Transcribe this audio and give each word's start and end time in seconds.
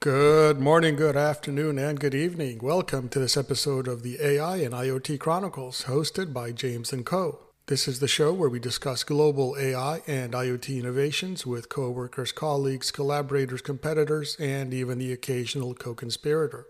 Good 0.00 0.58
morning, 0.58 0.96
good 0.96 1.14
afternoon, 1.14 1.78
and 1.78 2.00
good 2.00 2.14
evening. 2.14 2.60
Welcome 2.62 3.10
to 3.10 3.18
this 3.18 3.36
episode 3.36 3.86
of 3.86 4.02
the 4.02 4.16
AI 4.18 4.56
and 4.56 4.72
IoT 4.72 5.18
Chronicles, 5.18 5.84
hosted 5.84 6.32
by 6.32 6.52
James 6.52 6.90
and 6.90 7.04
Co. 7.04 7.40
This 7.66 7.86
is 7.86 8.00
the 8.00 8.08
show 8.08 8.32
where 8.32 8.48
we 8.48 8.58
discuss 8.58 9.04
global 9.04 9.54
AI 9.60 10.00
and 10.06 10.32
IoT 10.32 10.80
innovations 10.80 11.44
with 11.44 11.68
coworkers, 11.68 12.32
colleagues, 12.32 12.90
collaborators, 12.90 13.60
competitors, 13.60 14.38
and 14.40 14.72
even 14.72 14.96
the 14.96 15.12
occasional 15.12 15.74
co-conspirator. 15.74 16.66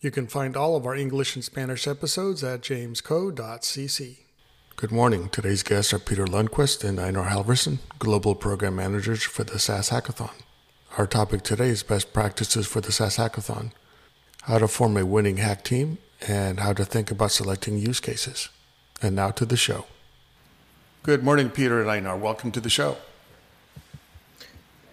You 0.00 0.10
can 0.10 0.26
find 0.26 0.56
all 0.56 0.74
of 0.74 0.86
our 0.86 0.94
English 0.94 1.36
and 1.36 1.44
Spanish 1.44 1.86
episodes 1.86 2.42
at 2.42 2.62
jamesco.cc. 2.62 4.16
Good 4.76 4.90
morning. 4.90 5.28
Today's 5.28 5.62
guests 5.62 5.92
are 5.92 5.98
Peter 5.98 6.24
Lundqvist 6.24 6.88
and 6.88 6.98
Einar 6.98 7.28
Halvorsen, 7.28 7.80
Global 7.98 8.34
Program 8.34 8.76
Managers 8.76 9.24
for 9.24 9.44
the 9.44 9.58
SAS 9.58 9.90
Hackathon. 9.90 10.32
Our 10.98 11.06
topic 11.06 11.40
today 11.40 11.68
is 11.68 11.82
best 11.82 12.12
practices 12.12 12.66
for 12.66 12.82
the 12.82 12.92
SAS 12.92 13.16
Hackathon, 13.16 13.70
how 14.42 14.58
to 14.58 14.68
form 14.68 14.98
a 14.98 15.06
winning 15.06 15.38
hack 15.38 15.64
team, 15.64 15.96
and 16.28 16.60
how 16.60 16.74
to 16.74 16.84
think 16.84 17.10
about 17.10 17.30
selecting 17.30 17.78
use 17.78 17.98
cases. 17.98 18.50
And 19.00 19.16
now 19.16 19.30
to 19.30 19.46
the 19.46 19.56
show. 19.56 19.86
Good 21.02 21.24
morning, 21.24 21.48
Peter 21.48 21.80
and 21.80 21.90
Einar. 21.90 22.18
Welcome 22.18 22.52
to 22.52 22.60
the 22.60 22.68
show. 22.68 22.98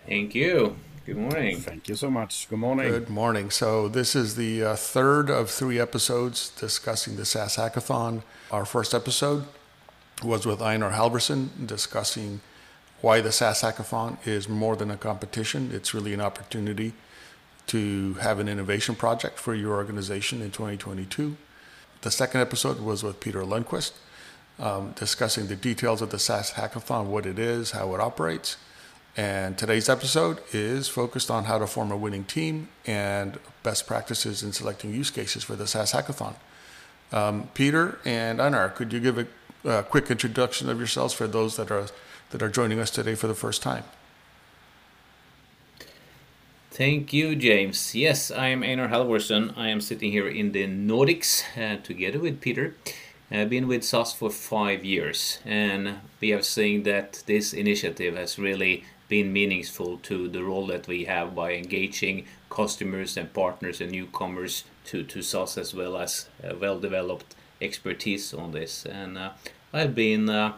Thank 0.08 0.34
you. 0.36 0.78
Good 1.06 1.18
morning. 1.18 1.58
Thank 1.58 1.90
you 1.90 1.96
so 1.96 2.10
much. 2.10 2.48
Good 2.50 2.60
morning. 2.60 2.88
Good 2.88 3.10
morning. 3.10 3.50
So, 3.50 3.90
this 3.90 4.16
is 4.16 4.36
the 4.36 4.64
uh, 4.64 4.76
third 4.78 5.30
of 5.30 5.50
three 5.50 5.82
episodes 5.82 6.50
discussing 6.52 7.18
the 7.18 7.26
SAS 7.26 7.58
Hackathon. 7.58 8.24
Our 8.52 8.64
first 8.64 8.94
episode 8.94 9.44
was 10.24 10.46
with 10.46 10.62
Einar 10.62 10.92
Halvorsen 10.92 11.68
discussing 11.68 12.40
why 13.02 13.22
the 13.22 13.32
SAS 13.32 13.62
Hackathon 13.62 14.18
is 14.28 14.50
more 14.50 14.76
than 14.76 14.92
a 14.92 14.98
competition. 14.98 15.72
It's 15.74 15.94
really 15.94 16.14
an 16.14 16.22
opportunity 16.22 16.94
to 17.68 18.16
have 18.16 18.40
an 18.40 18.50
innovation 18.50 18.96
project 18.96 19.38
for 19.38 19.54
your 19.54 19.76
organization 19.76 20.42
in 20.42 20.52
2022. 20.52 21.38
The 22.02 22.12
second 22.12 22.42
episode 22.42 22.80
was 22.80 23.04
with 23.04 23.20
Peter 23.20 23.42
Lundqvist, 23.44 23.92
um, 24.58 24.92
discussing 24.92 25.48
the 25.48 25.56
details 25.56 26.02
of 26.02 26.10
the 26.10 26.20
SAS 26.20 26.54
Hackathon, 26.54 27.06
what 27.06 27.26
it 27.26 27.38
is, 27.38 27.72
how 27.72 27.94
it 27.94 28.02
operates. 28.02 28.58
And 29.16 29.58
today's 29.58 29.90
episode 29.90 30.40
is 30.52 30.88
focused 30.88 31.30
on 31.30 31.46
how 31.46 31.60
to 31.60 31.68
form 31.68 31.92
a 31.92 31.98
winning 31.98 32.24
team 32.24 32.70
and 32.86 33.38
best 33.64 33.86
practices 33.86 34.44
in 34.44 34.54
selecting 34.54 34.94
use 34.94 35.10
cases 35.10 35.44
for 35.44 35.56
the 35.56 35.68
SAS 35.68 35.92
Hackathon. 35.92 36.36
Um, 37.12 37.50
Peter 37.54 38.00
and 38.06 38.42
Einar, 38.42 38.70
could 38.70 38.94
you 38.94 39.00
give 39.00 39.18
a, 39.18 39.28
a 39.64 39.84
quick 39.84 40.10
introduction 40.10 40.70
of 40.70 40.78
yourselves 40.78 41.14
for 41.14 41.28
those 41.28 41.56
that 41.58 41.72
are 41.72 41.88
that 42.32 42.42
are 42.42 42.50
joining 42.50 42.80
us 42.80 42.92
today 42.92 43.16
for 43.16 43.28
the 43.28 43.36
first 43.36 43.62
time? 43.62 43.84
Thank 46.72 47.12
you, 47.12 47.36
James. 47.36 47.94
Yes, 47.94 48.32
I 48.32 48.48
am 48.48 48.64
Einar 48.64 48.88
Halvorsen. 48.88 49.54
I 49.58 49.68
am 49.68 49.82
sitting 49.82 50.12
here 50.12 50.30
in 50.30 50.54
the 50.54 50.66
Nordics 50.66 51.44
uh, 51.58 51.82
together 51.84 52.20
with 52.20 52.40
Peter. 52.40 52.76
I've 53.32 53.50
been 53.50 53.68
with 53.68 53.84
SAS 53.84 54.14
for 54.14 54.30
five 54.30 54.86
years, 54.86 55.40
and 55.46 56.00
we 56.22 56.30
have 56.30 56.46
seen 56.46 56.84
that 56.84 57.22
this 57.26 57.54
initiative 57.54 58.16
has 58.16 58.40
really 58.40 58.86
been 59.08 59.34
meaningful 59.34 59.98
to 60.04 60.28
the 60.28 60.44
role 60.44 60.68
that 60.68 60.88
we 60.88 61.06
have 61.06 61.36
by 61.36 61.54
engaging 61.54 62.26
customers 62.50 63.18
and 63.18 63.34
partners 63.34 63.82
and 63.82 63.92
newcomers 63.92 64.64
to, 64.86 65.04
to 65.04 65.22
SAS 65.22 65.58
as 65.58 65.74
well 65.74 65.98
as 65.98 66.30
well 66.60 66.80
developed 66.80 67.36
expertise 67.62 68.34
on 68.34 68.52
this. 68.52 68.86
And 68.86 69.18
uh, 69.18 69.32
I've 69.74 69.94
been 69.94 70.30
uh, 70.30 70.54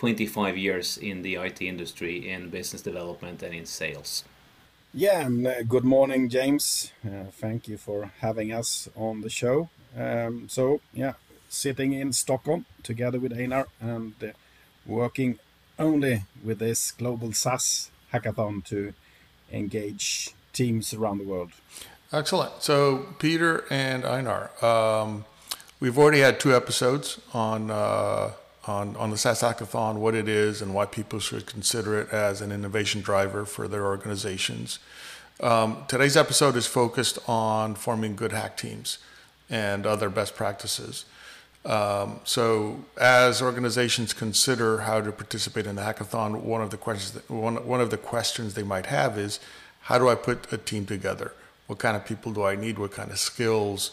25 0.00 0.56
years 0.56 0.96
in 0.96 1.20
the 1.20 1.34
IT 1.34 1.60
industry 1.60 2.26
in 2.26 2.48
business 2.48 2.80
development 2.80 3.42
and 3.42 3.54
in 3.54 3.66
sales. 3.66 4.24
Yeah, 4.94 5.26
and 5.26 5.46
uh, 5.46 5.62
good 5.64 5.84
morning, 5.84 6.30
James. 6.30 6.90
Uh, 7.04 7.24
thank 7.30 7.68
you 7.68 7.76
for 7.76 8.10
having 8.20 8.50
us 8.50 8.88
on 8.96 9.20
the 9.20 9.28
show. 9.28 9.68
Um, 9.94 10.48
so, 10.48 10.80
yeah, 10.94 11.12
sitting 11.50 11.92
in 11.92 12.14
Stockholm 12.14 12.64
together 12.82 13.18
with 13.20 13.38
Einar 13.38 13.66
and 13.78 14.14
uh, 14.22 14.28
working 14.86 15.38
only 15.78 16.22
with 16.42 16.60
this 16.60 16.92
global 16.92 17.34
SAS 17.34 17.90
hackathon 18.10 18.64
to 18.64 18.94
engage 19.52 20.30
teams 20.54 20.94
around 20.94 21.18
the 21.18 21.24
world. 21.24 21.50
Excellent. 22.10 22.62
So, 22.62 23.06
Peter 23.18 23.66
and 23.68 24.06
Einar, 24.06 24.50
um, 24.64 25.26
we've 25.78 25.98
already 25.98 26.20
had 26.20 26.40
two 26.40 26.56
episodes 26.56 27.20
on 27.34 27.70
uh, 27.70 28.30
on, 28.66 28.96
on 28.96 29.10
the 29.10 29.16
SAS 29.16 29.42
Hackathon, 29.42 29.96
what 29.96 30.14
it 30.14 30.28
is 30.28 30.60
and 30.60 30.74
why 30.74 30.86
people 30.86 31.18
should 31.18 31.46
consider 31.46 31.98
it 32.00 32.10
as 32.10 32.40
an 32.40 32.52
innovation 32.52 33.00
driver 33.00 33.44
for 33.44 33.68
their 33.68 33.86
organizations. 33.86 34.78
Um, 35.40 35.84
today's 35.88 36.16
episode 36.16 36.56
is 36.56 36.66
focused 36.66 37.18
on 37.26 37.74
forming 37.74 38.14
good 38.14 38.32
hack 38.32 38.56
teams 38.56 38.98
and 39.48 39.86
other 39.86 40.10
best 40.10 40.36
practices. 40.36 41.06
Um, 41.64 42.20
so, 42.24 42.84
as 42.98 43.42
organizations 43.42 44.14
consider 44.14 44.78
how 44.78 45.00
to 45.00 45.12
participate 45.12 45.66
in 45.66 45.76
the 45.76 45.82
hackathon, 45.82 46.40
one 46.40 46.62
of 46.62 46.70
the 46.70 46.78
questions 46.78 47.12
that, 47.12 47.30
one, 47.30 47.66
one 47.66 47.80
of 47.80 47.90
the 47.90 47.98
questions 47.98 48.54
they 48.54 48.62
might 48.62 48.86
have 48.86 49.18
is, 49.18 49.40
how 49.82 49.98
do 49.98 50.08
I 50.08 50.14
put 50.14 50.50
a 50.52 50.58
team 50.58 50.86
together? 50.86 51.32
What 51.66 51.78
kind 51.78 51.96
of 51.96 52.04
people 52.04 52.32
do 52.32 52.44
I 52.44 52.54
need? 52.54 52.78
What 52.78 52.92
kind 52.92 53.10
of 53.10 53.18
skills, 53.18 53.92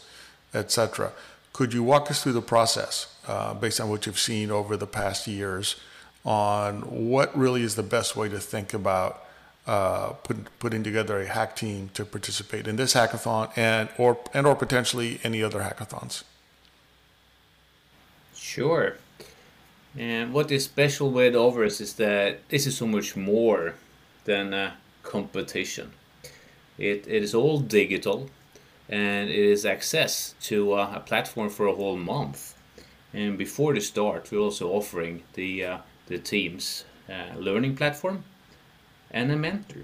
etc. 0.53 1.11
Could 1.53 1.73
you 1.73 1.83
walk 1.83 2.09
us 2.09 2.23
through 2.23 2.33
the 2.33 2.41
process 2.41 3.16
uh, 3.27 3.53
based 3.53 3.79
on 3.79 3.89
what 3.89 4.05
you've 4.05 4.19
seen 4.19 4.51
over 4.51 4.77
the 4.77 4.87
past 4.87 5.27
years 5.27 5.75
on 6.25 6.81
what 6.81 7.35
really 7.37 7.63
is 7.63 7.75
the 7.75 7.83
best 7.83 8.15
way 8.15 8.27
to 8.27 8.39
think 8.39 8.73
about 8.73 9.23
uh, 9.65 10.09
put, 10.23 10.37
putting 10.59 10.83
together 10.83 11.19
a 11.19 11.25
hack 11.25 11.55
team 11.55 11.89
to 11.93 12.05
participate 12.05 12.67
in 12.67 12.75
this 12.77 12.93
hackathon 12.93 13.51
and 13.57 13.89
or 13.97 14.17
and 14.33 14.47
or 14.47 14.55
potentially 14.55 15.19
any 15.23 15.43
other 15.43 15.59
hackathons? 15.59 16.23
Sure. 18.35 18.97
And 19.97 20.33
what 20.33 20.51
is 20.51 20.65
special 20.65 21.09
with 21.09 21.35
Overs 21.35 21.81
is 21.81 21.95
that 21.95 22.47
this 22.49 22.67
is 22.67 22.77
so 22.77 22.85
much 22.85 23.15
more 23.15 23.75
than 24.25 24.53
a 24.53 24.75
competition. 25.03 25.91
It, 26.77 27.07
it 27.07 27.23
is 27.23 27.33
all 27.33 27.59
digital 27.59 28.29
and 28.89 29.29
it 29.29 29.35
is 29.35 29.65
access 29.65 30.35
to 30.43 30.73
uh, 30.73 30.93
a 30.95 30.99
platform 30.99 31.49
for 31.49 31.67
a 31.67 31.73
whole 31.73 31.97
month. 31.97 32.56
And 33.13 33.37
before 33.37 33.73
the 33.73 33.81
start, 33.81 34.31
we're 34.31 34.39
also 34.39 34.69
offering 34.69 35.23
the 35.33 35.65
uh, 35.65 35.77
the 36.07 36.17
teams 36.17 36.85
uh, 37.09 37.37
learning 37.37 37.75
platform 37.75 38.23
and 39.11 39.31
a 39.31 39.35
mentor. 39.35 39.83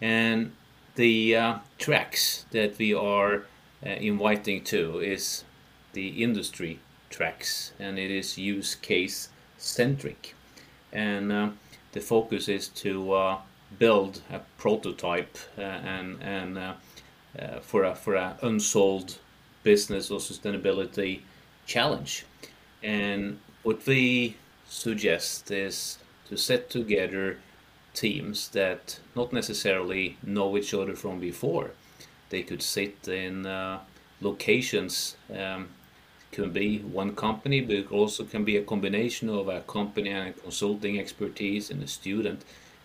And 0.00 0.52
the 0.94 1.36
uh, 1.36 1.58
tracks 1.78 2.46
that 2.50 2.78
we 2.78 2.92
are 2.94 3.44
uh, 3.84 3.88
inviting 3.88 4.64
to 4.64 5.00
is 5.00 5.44
the 5.92 6.22
industry 6.22 6.80
tracks, 7.10 7.72
and 7.78 7.98
it 7.98 8.10
is 8.10 8.38
use 8.38 8.74
case 8.74 9.30
centric. 9.56 10.34
And 10.92 11.32
uh, 11.32 11.50
the 11.92 12.00
focus 12.00 12.48
is 12.48 12.68
to 12.68 13.38
build 13.78 14.20
a 14.30 14.40
prototype 14.58 15.38
and 15.56 16.22
and 16.22 16.58
uh, 16.58 16.74
for 17.60 17.84
a 17.84 17.94
for 17.94 18.14
a 18.14 18.36
unsolved 18.42 19.18
business 19.62 20.10
or 20.10 20.20
sustainability 20.20 21.20
challenge. 21.66 22.24
And 22.82 23.38
what 23.62 23.86
we 23.86 24.36
suggest 24.68 25.50
is 25.50 25.98
to 26.28 26.36
set 26.36 26.70
together 26.70 27.38
teams 27.94 28.48
that 28.50 29.00
not 29.14 29.32
necessarily 29.32 30.16
know 30.22 30.56
each 30.56 30.74
other 30.74 30.94
from 30.94 31.18
before. 31.18 31.70
They 32.30 32.42
could 32.42 32.62
sit 32.62 33.08
in 33.08 33.46
uh, 33.46 33.80
locations. 34.20 35.16
Um, 35.34 35.68
can 36.36 36.50
be 36.50 36.78
one 36.80 37.14
company, 37.14 37.60
but 37.62 37.76
it 37.76 37.90
also 37.90 38.24
can 38.24 38.44
be 38.44 38.56
a 38.56 38.62
combination 38.62 39.28
of 39.30 39.48
a 39.48 39.62
company 39.62 40.10
and 40.10 40.28
a 40.28 40.32
consulting 40.32 40.98
expertise 40.98 41.70
and 41.70 41.82
a 41.82 41.86
student. 41.86 42.44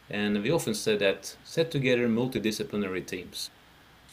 And 0.10 0.42
we 0.42 0.52
often 0.52 0.74
say 0.74 0.96
that 0.98 1.36
set 1.44 1.70
together 1.72 2.08
multidisciplinary 2.08 3.06
teams. 3.06 3.50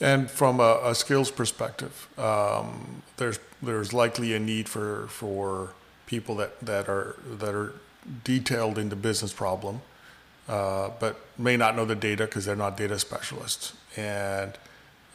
And 0.00 0.30
from 0.30 0.60
a, 0.60 0.80
a 0.84 0.94
skills 0.94 1.30
perspective, 1.30 2.08
um, 2.18 3.02
there's 3.16 3.38
there's 3.60 3.92
likely 3.92 4.34
a 4.34 4.38
need 4.38 4.68
for 4.68 5.08
for 5.08 5.74
people 6.06 6.36
that, 6.36 6.60
that 6.60 6.88
are 6.88 7.16
that 7.38 7.54
are 7.54 7.74
detailed 8.24 8.78
in 8.78 8.88
the 8.88 8.96
business 8.96 9.32
problem, 9.32 9.82
uh, 10.48 10.90
but 11.00 11.20
may 11.36 11.56
not 11.56 11.74
know 11.74 11.84
the 11.84 11.96
data 11.96 12.24
because 12.24 12.44
they're 12.44 12.56
not 12.56 12.76
data 12.76 12.98
specialists, 12.98 13.72
and 13.96 14.56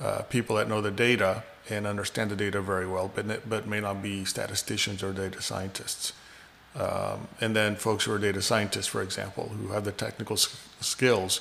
uh, 0.01 0.21
people 0.23 0.57
that 0.57 0.67
know 0.67 0.81
the 0.81 0.91
data 0.91 1.43
and 1.69 1.87
understand 1.87 2.29
the 2.29 2.35
data 2.35 2.61
very 2.61 2.85
well, 2.85 3.09
but 3.15 3.49
but 3.49 3.65
may 3.65 3.79
not 3.79 4.03
be 4.03 4.25
statisticians 4.25 5.01
or 5.01 5.13
data 5.13 5.41
scientists. 5.41 6.11
Um, 6.75 7.27
and 7.39 7.55
then 7.55 7.75
folks 7.75 8.05
who 8.05 8.11
are 8.11 8.19
data 8.19 8.41
scientists, 8.41 8.87
for 8.87 9.01
example, 9.01 9.49
who 9.49 9.71
have 9.73 9.85
the 9.85 9.91
technical 9.91 10.35
skills, 10.35 11.39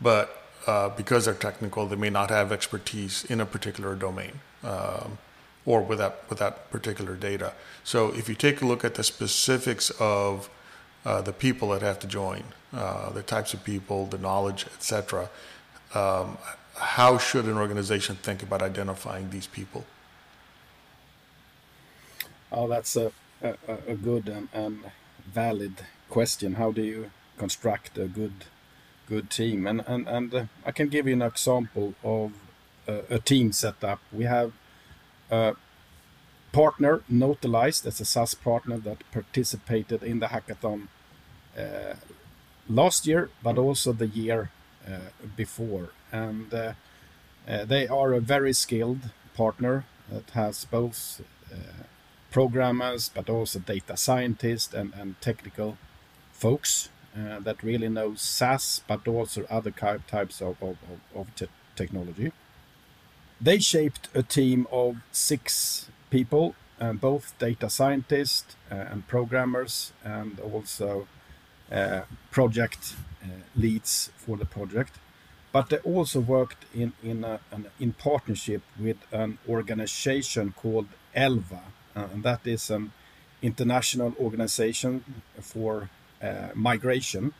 but 0.00 0.43
uh, 0.66 0.88
because 0.90 1.26
they're 1.26 1.34
technical, 1.34 1.86
they 1.86 1.96
may 1.96 2.10
not 2.10 2.30
have 2.30 2.52
expertise 2.52 3.24
in 3.24 3.40
a 3.40 3.46
particular 3.46 3.94
domain 3.94 4.40
um, 4.62 5.18
or 5.66 5.82
with 5.82 5.98
that 5.98 6.22
with 6.28 6.38
that 6.38 6.70
particular 6.70 7.14
data. 7.14 7.52
So 7.82 8.12
if 8.14 8.28
you 8.28 8.34
take 8.34 8.62
a 8.62 8.66
look 8.66 8.84
at 8.84 8.94
the 8.94 9.04
specifics 9.04 9.90
of 10.00 10.48
uh, 11.04 11.20
the 11.22 11.32
people 11.32 11.68
that 11.70 11.82
have 11.82 11.98
to 12.00 12.06
join, 12.06 12.44
uh, 12.72 13.10
the 13.10 13.22
types 13.22 13.54
of 13.54 13.62
people, 13.64 14.06
the 14.06 14.18
knowledge, 14.18 14.66
etc., 14.74 15.28
um, 15.94 16.38
how 16.76 17.18
should 17.18 17.44
an 17.44 17.56
organization 17.56 18.16
think 18.16 18.42
about 18.42 18.62
identifying 18.62 19.30
these 19.30 19.46
people? 19.46 19.84
Oh, 22.50 22.68
that's 22.68 22.96
a, 22.96 23.12
a, 23.42 23.54
a 23.88 23.94
good 23.94 24.28
and, 24.28 24.48
and 24.52 24.80
valid 25.26 25.74
question. 26.08 26.54
How 26.54 26.72
do 26.72 26.82
you 26.82 27.10
construct 27.38 27.98
a 27.98 28.06
good 28.06 28.44
good 29.08 29.30
team? 29.30 29.66
And 29.66 29.82
and 29.86 30.08
and 30.08 30.34
uh, 30.34 30.44
I 30.64 30.72
can 30.72 30.88
give 30.88 31.06
you 31.06 31.14
an 31.14 31.22
example 31.22 31.94
of 32.02 32.32
uh, 32.88 33.02
a 33.10 33.18
team 33.18 33.52
setup. 33.52 34.00
We 34.12 34.24
have 34.24 34.52
a 35.30 35.54
partner 36.52 37.02
Notalized 37.10 37.86
as 37.86 38.00
a 38.00 38.04
SAS 38.04 38.34
partner 38.34 38.78
that 38.78 38.98
participated 39.12 40.02
in 40.02 40.20
the 40.20 40.26
hackathon 40.26 40.88
uh, 41.58 41.94
last 42.68 43.06
year, 43.06 43.30
but 43.42 43.58
also 43.58 43.92
the 43.92 44.06
year 44.06 44.50
uh, 44.86 44.98
before. 45.36 45.90
And 46.12 46.52
uh, 46.52 46.72
uh, 47.48 47.64
they 47.64 47.88
are 47.88 48.12
a 48.12 48.20
very 48.20 48.52
skilled 48.52 49.10
partner 49.34 49.84
that 50.10 50.30
has 50.30 50.64
both 50.64 51.22
programmers, 52.30 53.08
but 53.08 53.30
also 53.30 53.60
data 53.60 53.96
scientists 53.96 54.74
and, 54.74 54.92
and 54.94 55.20
technical 55.20 55.78
folks 56.32 56.88
uh, 57.16 57.40
that 57.40 57.62
really 57.62 57.88
knows 57.88 58.20
SAS, 58.20 58.82
but 58.88 59.06
also 59.06 59.44
other 59.50 59.70
types 59.70 60.40
of, 60.42 60.62
of, 60.62 60.76
of 61.14 61.34
te 61.34 61.46
technology. 61.76 62.32
They 63.40 63.58
shaped 63.58 64.08
a 64.14 64.22
team 64.22 64.66
of 64.70 64.96
six 65.12 65.90
people, 66.10 66.54
uh, 66.80 66.92
both 66.92 67.34
data 67.38 67.68
scientists 67.68 68.56
uh, 68.70 68.74
and 68.74 69.06
programmers, 69.08 69.92
and 70.04 70.38
also 70.40 71.06
uh, 71.70 72.02
project 72.30 72.94
uh, 73.22 73.26
leads 73.56 74.10
for 74.16 74.36
the 74.36 74.44
project. 74.44 74.98
But 75.52 75.68
they 75.68 75.78
also 75.78 76.20
worked 76.20 76.64
in 76.74 76.92
in, 77.02 77.24
a, 77.24 77.40
an, 77.52 77.66
in 77.78 77.92
partnership 77.92 78.62
with 78.78 78.98
an 79.12 79.38
organization 79.48 80.52
called 80.56 80.88
Elva, 81.14 81.62
and 81.94 82.24
that 82.24 82.46
is 82.46 82.70
an 82.70 82.92
international 83.42 84.14
organization 84.18 85.04
for 85.40 85.90
migration. 86.54 87.32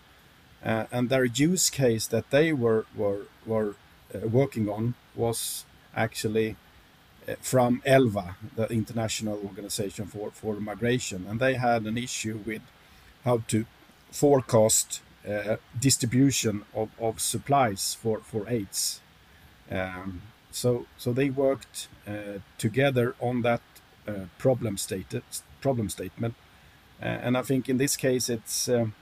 Uh, 0.64 0.86
and 0.90 1.10
their 1.10 1.25
use 1.25 1.69
case 1.69 2.06
that 2.06 2.31
they 2.31 2.52
were 2.52 2.86
were 2.96 3.26
were 3.44 3.75
working 4.22 4.69
on 4.69 4.94
was 5.14 5.64
actually 5.94 6.56
from 7.40 7.82
ELVA, 7.84 8.36
the 8.56 8.66
international 8.69 9.40
organization 9.44 10.06
for, 10.06 10.31
for 10.31 10.54
migration, 10.60 11.26
and 11.28 11.40
they 11.40 11.54
had 11.54 11.84
an 11.84 11.96
issue 11.96 12.38
with 12.44 12.62
how 13.25 13.42
to 13.48 13.64
forecast 14.10 15.00
uh, 15.28 15.56
distribution 15.81 16.64
of, 16.75 16.90
of 17.00 17.20
supplies 17.20 17.94
for, 17.94 18.20
for 18.20 18.48
AIDS. 18.48 19.00
Um, 19.70 20.22
so, 20.50 20.86
so 20.98 21.12
they 21.12 21.31
worked 21.31 21.88
uh, 22.06 22.38
together 22.58 23.14
on 23.20 23.42
that 23.42 23.62
uh, 24.06 24.12
problem 24.38 24.76
stated 24.76 25.22
problem 25.60 25.88
statement. 25.88 26.34
Uh, 27.05 27.09
and 27.09 27.37
I 27.37 27.43
think 27.43 27.69
in 27.69 27.77
this 27.77 27.97
case, 27.97 28.29
it's 28.29 28.69
um, 28.69 28.95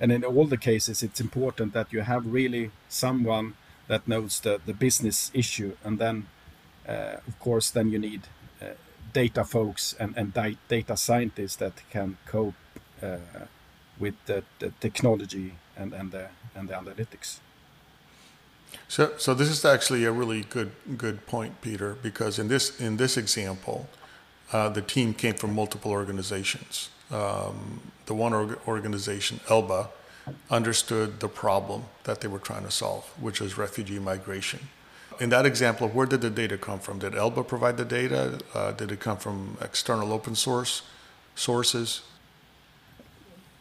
and 0.00 0.12
in 0.12 0.24
all 0.24 0.46
the 0.46 0.56
cases, 0.56 1.02
it's 1.02 1.20
important 1.20 1.72
that 1.72 1.92
you 1.92 2.02
have 2.02 2.24
really 2.32 2.70
someone 2.88 3.54
that 3.88 4.06
knows 4.06 4.40
the, 4.40 4.60
the 4.64 4.74
business 4.74 5.30
issue, 5.34 5.76
and 5.82 5.98
then 5.98 6.26
uh, 6.88 7.16
of 7.26 7.38
course, 7.40 7.70
then 7.70 7.90
you 7.90 7.98
need 7.98 8.22
data 9.12 9.42
folks 9.42 9.94
and, 9.98 10.14
and 10.16 10.34
data 10.68 10.96
scientists 10.96 11.56
that 11.56 11.72
can 11.90 12.16
cope 12.26 12.54
with 13.98 14.14
the, 14.26 14.44
the, 14.58 14.70
technology 14.80 15.54
and, 15.76 15.92
and 15.92 16.12
the 16.12 16.28
and 16.54 16.68
the 16.68 16.74
analytics. 16.74 17.38
So, 18.86 19.12
so 19.16 19.34
this 19.34 19.48
is 19.48 19.64
actually 19.64 20.04
a 20.04 20.12
really 20.12 20.42
good 20.42 20.72
good 20.96 21.26
point, 21.26 21.60
Peter, 21.60 21.96
because 22.02 22.38
in 22.38 22.48
this 22.48 22.80
in 22.80 22.96
this 22.96 23.16
example, 23.16 23.88
uh, 24.52 24.68
the 24.68 24.82
team 24.82 25.14
came 25.14 25.34
from 25.34 25.54
multiple 25.54 25.90
organizations. 25.90 26.90
Um, 27.10 27.80
the 28.06 28.14
one 28.14 28.34
org- 28.34 28.58
organization, 28.66 29.40
ELBA, 29.48 29.88
understood 30.50 31.20
the 31.20 31.28
problem 31.28 31.84
that 32.04 32.20
they 32.20 32.28
were 32.28 32.38
trying 32.38 32.64
to 32.64 32.70
solve, 32.70 33.04
which 33.20 33.40
was 33.40 33.56
refugee 33.56 33.98
migration. 33.98 34.60
In 35.20 35.30
that 35.30 35.46
example, 35.46 35.88
where 35.88 36.06
did 36.06 36.20
the 36.20 36.30
data 36.30 36.56
come 36.56 36.78
from? 36.78 36.98
Did 36.98 37.14
ELBA 37.14 37.44
provide 37.44 37.76
the 37.76 37.84
data? 37.84 38.38
Uh, 38.54 38.72
did 38.72 38.92
it 38.92 39.00
come 39.00 39.16
from 39.16 39.56
external 39.60 40.12
open 40.12 40.34
source 40.34 40.82
sources? 41.34 42.02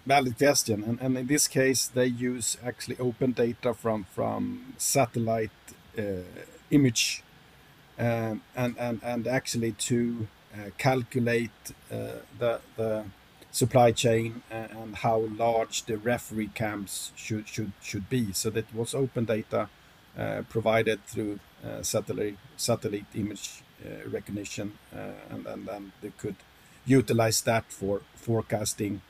Valid 0.06 0.38
question. 0.38 0.84
And, 0.84 1.00
and 1.02 1.18
in 1.18 1.28
this 1.28 1.48
case, 1.48 1.88
they 1.88 2.06
use 2.06 2.58
actually 2.64 2.98
open 3.00 3.32
data 3.32 3.74
from, 3.74 4.06
from 4.14 4.74
satellite 4.78 5.52
uh, 5.98 6.02
image 6.72 7.24
um, 8.00 8.42
and, 8.56 8.76
and, 8.78 9.02
and 9.04 9.28
actually 9.28 9.72
to 9.74 10.28
uh, 10.54 10.70
calculate 10.78 11.50
uh, 11.92 11.96
the, 12.40 12.62
the 12.78 13.04
supply 13.58 13.92
chain 13.92 14.44
and 14.52 14.96
how 14.98 15.18
large 15.46 15.86
the 15.86 15.98
refugee 15.98 16.52
camps 16.54 17.12
should 17.16 17.48
should 17.48 17.72
should 17.82 18.08
be. 18.10 18.24
So 18.34 18.50
that 18.52 18.68
was 18.80 18.94
open 18.94 19.26
data 19.26 19.70
uh, 20.18 20.42
provided 20.50 21.00
through 21.06 21.40
uh, 21.66 21.82
satellite 21.82 22.38
satellite 22.56 23.10
image 23.16 23.64
uh, 23.86 24.10
recognition, 24.10 24.68
uh, 24.96 25.34
and, 25.34 25.68
then 25.68 25.92
they 26.02 26.12
could 26.22 26.36
utilize 26.86 27.42
that 27.42 27.66
for 27.80 28.02
forecasting 28.16 29.02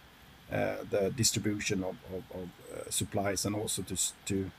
the 0.50 1.14
distribution 1.16 1.84
of, 1.84 1.96
of, 2.16 2.24
of 2.40 2.48
supplies 2.94 3.46
and 3.46 3.56
also 3.56 3.82
to 3.82 3.98
to 4.26 4.52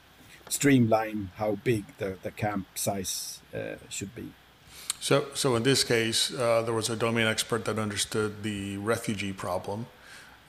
streamline 0.48 1.30
how 1.36 1.52
big 1.64 1.84
the, 1.98 2.18
the 2.22 2.30
camp 2.30 2.66
size 2.74 3.40
should 3.88 4.14
be. 4.14 4.32
So, 5.00 5.26
so 5.34 5.54
in 5.56 5.62
this 5.62 5.84
case, 5.84 6.34
uh, 6.34 6.62
there 6.62 6.74
was 6.74 6.90
a 6.90 6.96
domain 6.96 7.26
expert 7.26 7.64
that 7.66 7.78
understood 7.78 8.42
the 8.42 8.78
refugee 8.78 9.32
problem, 9.32 9.86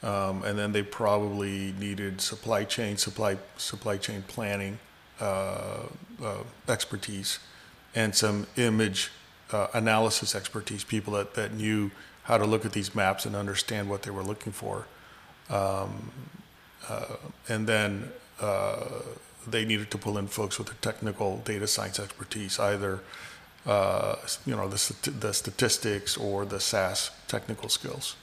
um, 0.01 0.44
and 0.44 0.57
then 0.57 0.72
they 0.72 0.81
probably 0.81 1.74
needed 1.80 2.19
supply 2.19 2.63
chain, 2.63 2.98
supply 2.98 3.38
supply 3.57 3.98
chain 3.98 4.24
planning 4.28 4.80
uh, 5.22 5.84
uh, 6.24 6.44
expertise, 6.68 7.40
and 7.94 8.16
some 8.16 8.48
image 8.56 9.12
uh, 9.51 9.68
analysis 9.74 10.34
expertise. 10.34 10.84
People 10.84 11.13
that, 11.13 11.36
that 11.36 11.54
knew 11.54 11.92
how 12.24 12.38
to 12.38 12.45
look 12.45 12.66
at 12.66 12.72
these 12.72 12.95
maps 12.95 13.25
and 13.25 13.36
understand 13.36 13.88
what 13.90 14.02
they 14.02 14.12
were 14.12 14.24
looking 14.24 14.52
for, 14.52 14.88
um, 15.52 16.12
uh, 16.88 17.06
and 17.48 17.68
then 17.68 18.12
uh, 18.42 18.84
they 19.48 19.63
needed 19.63 19.92
to 19.92 19.98
pull 19.98 20.18
in 20.18 20.28
folks 20.28 20.57
with 20.57 20.68
the 20.68 20.75
technical 20.75 21.38
data 21.38 21.68
science 21.68 22.00
expertise, 22.00 22.57
either 22.57 23.02
uh, 23.66 24.16
you 24.45 24.56
know, 24.56 24.68
the, 24.68 25.11
the 25.19 25.33
statistics 25.33 26.16
or 26.18 26.45
the 26.45 26.59
SAS 26.59 27.11
technical 27.28 27.69
skills. 27.69 28.16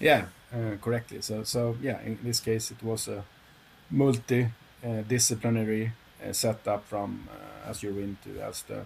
Yeah, 0.00 0.24
uh, 0.52 0.76
correctly. 0.80 1.22
So, 1.22 1.44
so 1.44 1.76
yeah, 1.80 2.00
in 2.02 2.18
this 2.22 2.40
case, 2.40 2.70
it 2.70 2.82
was 2.82 3.08
a 3.08 3.24
multi-disciplinary 3.90 5.92
uh, 6.22 6.32
setup 6.32 6.86
from 6.86 7.28
uh, 7.30 7.70
as 7.70 7.82
you're 7.82 8.00
into 8.00 8.40
as 8.42 8.62
the 8.62 8.80
uh, 8.80 8.84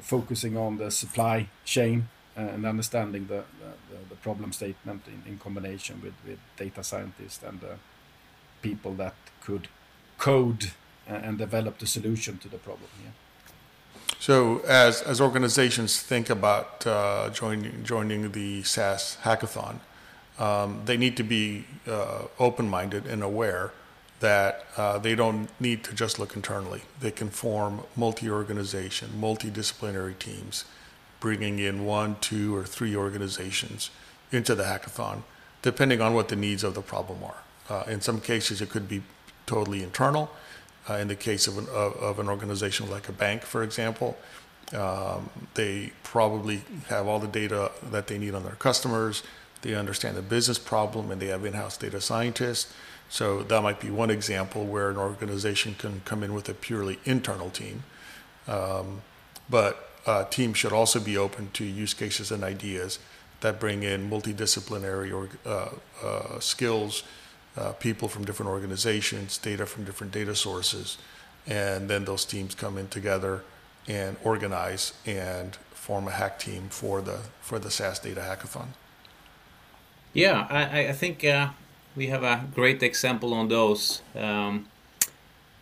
focusing 0.00 0.56
on 0.56 0.78
the 0.78 0.90
supply 0.90 1.48
chain 1.64 2.08
and 2.34 2.64
understanding 2.64 3.26
the, 3.26 3.44
the, 3.90 3.98
the, 4.08 4.14
problem 4.22 4.52
statement 4.52 5.02
in, 5.06 5.22
in 5.30 5.38
combination 5.38 6.00
with, 6.02 6.14
with 6.26 6.38
data 6.56 6.82
scientists 6.82 7.42
and 7.42 7.60
people 8.62 8.94
that 8.94 9.14
could 9.42 9.68
code 10.16 10.70
and 11.06 11.38
develop 11.38 11.78
the 11.78 11.86
solution 11.86 12.38
to 12.38 12.48
the 12.48 12.58
problem. 12.58 12.88
Yeah. 13.02 13.10
So, 14.18 14.60
as 14.60 15.02
as 15.02 15.20
organizations 15.20 16.00
think 16.00 16.30
about 16.30 16.86
uh, 16.86 17.30
joining 17.30 17.82
joining 17.84 18.32
the 18.32 18.62
SAS 18.62 19.18
hackathon, 19.24 19.80
um, 20.38 20.82
they 20.84 20.96
need 20.96 21.16
to 21.16 21.24
be 21.24 21.64
uh, 21.88 22.22
open-minded 22.38 23.06
and 23.06 23.22
aware 23.22 23.72
that 24.20 24.64
uh, 24.76 24.98
they 24.98 25.16
don't 25.16 25.48
need 25.60 25.82
to 25.84 25.92
just 25.92 26.18
look 26.20 26.36
internally. 26.36 26.82
They 27.00 27.10
can 27.10 27.30
form 27.30 27.82
multi-organization, 27.96 29.10
multidisciplinary 29.20 30.16
teams, 30.16 30.64
bringing 31.18 31.58
in 31.58 31.84
one, 31.84 32.16
two, 32.20 32.54
or 32.54 32.62
three 32.62 32.94
organizations 32.94 33.90
into 34.30 34.54
the 34.54 34.62
hackathon, 34.62 35.24
depending 35.62 36.00
on 36.00 36.14
what 36.14 36.28
the 36.28 36.36
needs 36.36 36.62
of 36.62 36.74
the 36.74 36.82
problem 36.82 37.18
are. 37.24 37.42
Uh, 37.68 37.90
in 37.90 38.00
some 38.00 38.20
cases, 38.20 38.60
it 38.60 38.70
could 38.70 38.88
be 38.88 39.02
totally 39.46 39.82
internal 39.82 40.30
uh, 40.88 40.94
in 40.94 41.08
the 41.08 41.16
case 41.16 41.46
of 41.46 41.58
an, 41.58 41.66
of, 41.68 41.96
of, 41.96 42.18
an 42.18 42.28
organization 42.28 42.90
like 42.90 43.08
a 43.08 43.12
bank, 43.12 43.42
for 43.42 43.62
example, 43.62 44.16
um, 44.74 45.30
they 45.54 45.92
probably 46.02 46.62
have 46.88 47.06
all 47.06 47.18
the 47.18 47.28
data 47.28 47.70
that 47.90 48.06
they 48.06 48.18
need 48.18 48.34
on 48.34 48.42
their 48.42 48.54
customers. 48.54 49.22
They 49.62 49.74
understand 49.74 50.16
the 50.16 50.22
business 50.22 50.58
problem 50.58 51.10
and 51.10 51.20
they 51.20 51.26
have 51.26 51.44
in 51.44 51.52
house 51.52 51.76
data 51.76 52.00
scientists. 52.00 52.72
So 53.08 53.42
that 53.42 53.62
might 53.62 53.80
be 53.80 53.90
one 53.90 54.10
example 54.10 54.64
where 54.64 54.90
an 54.90 54.96
organization 54.96 55.74
can 55.78 56.00
come 56.04 56.22
in 56.22 56.32
with 56.32 56.48
a 56.48 56.54
purely 56.54 56.98
internal 57.04 57.50
team. 57.50 57.84
Um, 58.48 59.02
but 59.50 59.90
uh, 60.06 60.24
teams 60.24 60.56
should 60.56 60.72
also 60.72 60.98
be 60.98 61.16
open 61.16 61.50
to 61.52 61.64
use 61.64 61.94
cases 61.94 62.32
and 62.32 62.42
ideas 62.42 62.98
that 63.40 63.60
bring 63.60 63.82
in 63.82 64.08
multidisciplinary 64.08 65.12
or, 65.12 65.28
uh, 65.46 65.68
uh, 66.04 66.40
skills 66.40 67.02
uh, 67.56 67.72
people 67.72 68.08
from 68.08 68.24
different 68.24 68.50
organizations, 68.50 69.38
data 69.38 69.66
from 69.66 69.84
different 69.84 70.12
data 70.12 70.34
sources, 70.34 70.98
and 71.46 71.88
then 71.88 72.04
those 72.04 72.24
teams 72.24 72.54
come 72.54 72.78
in 72.78 72.88
together 72.88 73.42
and 73.88 74.16
organize 74.22 74.92
and 75.06 75.56
form 75.72 76.06
a 76.08 76.12
hack 76.12 76.38
team 76.38 76.68
for 76.70 77.00
the 77.00 77.18
for 77.40 77.58
the 77.58 77.70
SAS 77.70 77.98
Data 77.98 78.20
Hackathon. 78.20 78.68
Yeah, 80.12 80.46
I, 80.50 80.88
I 80.88 80.92
think 80.92 81.24
uh, 81.24 81.48
we 81.96 82.08
have 82.08 82.22
a 82.22 82.44
great 82.54 82.82
example 82.82 83.34
on 83.34 83.48
those. 83.48 84.02
Um, 84.14 84.66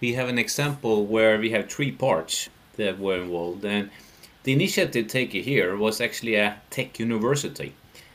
we 0.00 0.14
have 0.14 0.28
an 0.28 0.38
example 0.38 1.06
where 1.06 1.38
we 1.38 1.50
have 1.50 1.70
three 1.70 1.92
parts 1.92 2.48
that 2.76 2.98
were 2.98 3.16
involved, 3.16 3.64
and 3.64 3.90
the 4.42 4.52
initiative 4.52 5.06
taken 5.08 5.42
here 5.42 5.76
was 5.76 6.00
actually 6.00 6.34
a 6.34 6.60
tech 6.70 6.98
university, 6.98 7.74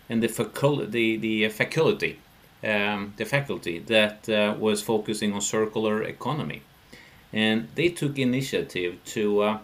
and 0.10 0.22
the 0.22 0.27
faculty, 0.27 0.86
the, 0.86 1.17
the 1.17 1.50
faculty, 1.50 2.20
um, 2.65 3.13
the 3.17 3.25
faculty 3.25 3.79
that 3.79 4.27
uh, 4.29 4.55
was 4.57 4.81
focusing 4.81 5.34
on 5.34 5.41
circular 5.41 6.03
economy, 6.03 6.62
and 7.31 7.67
they 7.75 7.89
took 7.89 8.17
initiative 8.17 8.98
to 9.05 9.41
uh, 9.41 9.60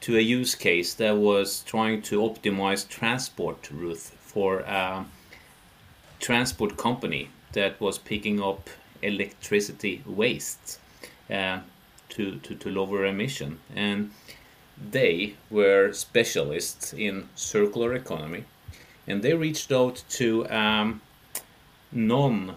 to 0.00 0.16
a 0.16 0.20
use 0.20 0.54
case 0.54 0.94
that 0.94 1.16
was 1.16 1.62
trying 1.64 2.02
to 2.02 2.20
optimize 2.20 2.88
transport 2.88 3.68
routes 3.70 4.10
for 4.20 4.60
a 4.60 5.04
transport 6.20 6.76
company 6.76 7.30
that 7.52 7.80
was 7.80 7.98
picking 7.98 8.40
up 8.40 8.70
electricity 9.02 10.02
waste 10.06 10.78
uh, 11.30 11.58
to, 12.08 12.36
to, 12.36 12.54
to 12.54 12.68
lower 12.70 13.04
emission. 13.04 13.58
And 13.74 14.12
they 14.90 15.34
were 15.50 15.92
specialists 15.92 16.92
in 16.92 17.28
circular 17.34 17.94
economy 17.94 18.44
and 19.08 19.22
they 19.22 19.34
reached 19.34 19.72
out 19.72 20.04
to 20.10 20.48
um, 20.50 21.00
non-profit 21.92 22.56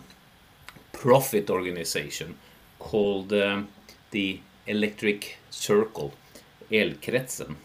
organization 1.49 2.37
called 2.79 3.33
um, 3.33 3.67
the 4.11 4.39
Electric 4.67 5.37
Circle, 5.49 6.13
Elkretsen. 6.71 7.55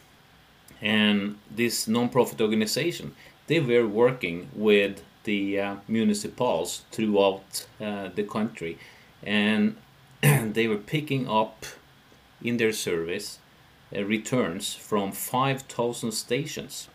And 0.80 1.38
this 1.50 1.88
non-profit 1.88 2.40
organization, 2.40 3.14
they 3.46 3.60
were 3.60 3.86
working 3.86 4.48
with 4.54 5.02
the 5.24 5.60
uh, 5.60 5.76
municipals 5.88 6.82
throughout 6.92 7.66
uh, 7.80 8.08
the 8.14 8.22
country 8.22 8.78
and 9.22 9.76
they 10.22 10.68
were 10.68 10.76
picking 10.76 11.28
up 11.28 11.66
in 12.42 12.56
their 12.58 12.72
service 12.72 13.38
uh, 13.94 14.04
returns 14.04 14.74
from 14.74 15.12
5,000 15.12 16.12
stations. 16.12 16.88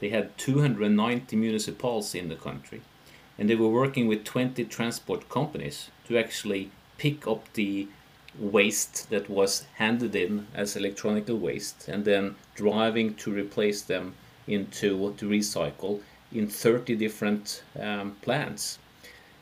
They 0.00 0.10
had 0.10 0.36
290 0.38 1.34
municipals 1.36 2.14
in 2.14 2.28
the 2.28 2.36
country 2.36 2.82
and 3.38 3.48
they 3.48 3.54
were 3.54 3.68
working 3.68 4.08
with 4.08 4.24
20 4.24 4.64
transport 4.64 5.28
companies 5.28 5.90
to 6.06 6.18
actually 6.18 6.70
pick 6.98 7.26
up 7.26 7.52
the 7.52 7.86
waste 8.38 9.08
that 9.10 9.30
was 9.30 9.66
handed 9.76 10.14
in 10.14 10.46
as 10.54 10.76
electronic 10.76 11.24
waste 11.28 11.88
and 11.88 12.04
then 12.04 12.36
driving 12.54 13.14
to 13.14 13.32
replace 13.32 13.82
them 13.82 14.14
into 14.46 15.14
to 15.16 15.28
recycle 15.28 16.00
in 16.32 16.48
30 16.48 16.96
different 16.96 17.62
um, 17.78 18.16
plants. 18.22 18.78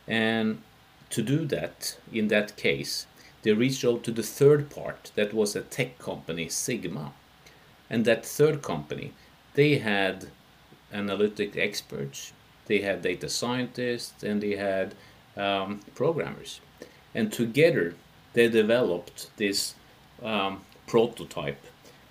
And 0.07 0.62
to 1.11 1.23
do 1.23 1.45
that, 1.47 1.99
in 2.12 2.29
that 2.29 2.57
case, 2.57 3.07
they 3.43 3.53
reached 3.53 3.85
out 3.85 4.03
to 4.05 4.11
the 4.11 4.23
third 4.23 4.71
part, 4.71 5.12
that 5.15 5.33
was 5.33 5.55
a 5.55 5.62
tech 5.62 5.99
company, 5.99 6.49
Sigma. 6.49 7.12
And 7.88 8.05
that 8.05 8.26
third 8.26 8.62
company, 8.62 9.12
they 9.55 9.79
had 9.79 10.26
analytic 10.93 11.57
experts, 11.57 12.33
they 12.66 12.80
had 12.80 13.02
data 13.02 13.28
scientists, 13.28 14.23
and 14.23 14.42
they 14.42 14.56
had 14.56 14.94
um, 15.37 15.80
programmers. 15.94 16.61
And 17.14 17.32
together, 17.32 17.94
they 18.32 18.49
developed 18.49 19.30
this 19.37 19.75
um, 20.23 20.62
prototype 20.87 21.62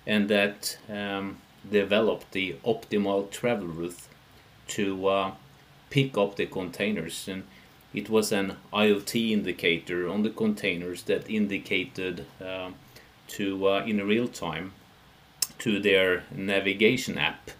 and 0.06 0.28
that 0.28 0.78
um, 0.88 1.38
developed 1.70 2.32
the 2.32 2.56
optimal 2.64 3.30
travel 3.30 3.66
route 3.66 3.98
to 4.68 5.06
uh, 5.06 5.32
pick 5.90 6.16
up 6.16 6.36
the 6.36 6.46
containers 6.46 7.28
and 7.28 7.44
it 7.94 8.10
was 8.10 8.30
an 8.30 8.56
IoT 8.72 9.30
indicator 9.30 10.08
on 10.08 10.22
the 10.22 10.30
containers 10.30 11.04
that 11.04 11.30
indicated 11.30 12.26
uh, 12.44 12.70
to 13.28 13.68
uh, 13.68 13.84
in 13.86 14.06
real 14.06 14.28
time 14.28 14.72
to 15.58 15.80
their 15.80 16.24
navigation 16.30 17.16
app. 17.16 17.50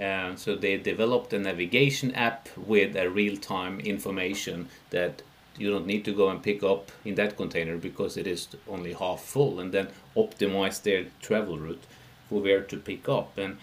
Uh, 0.00 0.34
so 0.34 0.54
they 0.54 0.76
developed 0.78 1.32
a 1.32 1.38
navigation 1.38 2.14
app 2.14 2.48
with 2.56 2.96
a 2.96 3.10
real-time 3.10 3.80
information 3.80 4.68
that 4.90 5.22
you 5.58 5.70
don't 5.70 5.86
need 5.86 6.04
to 6.04 6.12
go 6.12 6.30
and 6.30 6.42
pick 6.42 6.62
up 6.62 6.90
in 7.04 7.14
that 7.16 7.36
container 7.36 7.76
because 7.76 8.16
it 8.16 8.26
is 8.26 8.48
only 8.66 8.94
half 8.94 9.20
full 9.20 9.60
and 9.60 9.72
then 9.72 9.88
optimize 10.16 10.82
their 10.82 11.06
travel 11.20 11.58
route 11.58 11.84
for 12.28 12.40
where 12.40 12.62
to 12.62 12.76
pick 12.78 13.08
up 13.08 13.36
and 13.36 13.58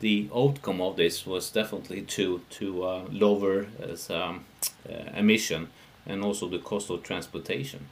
the 0.00 0.28
outcome 0.34 0.80
of 0.80 0.96
this 0.96 1.26
was 1.26 1.50
definitely 1.50 2.02
to 2.02 2.40
to 2.50 2.82
uh, 2.82 3.04
lower 3.10 3.66
as, 3.80 4.10
um, 4.10 4.44
uh, 4.88 4.94
emission 5.14 5.68
and 6.06 6.24
also 6.24 6.48
the 6.48 6.58
cost 6.58 6.90
of 6.90 7.02
transportation. 7.02 7.86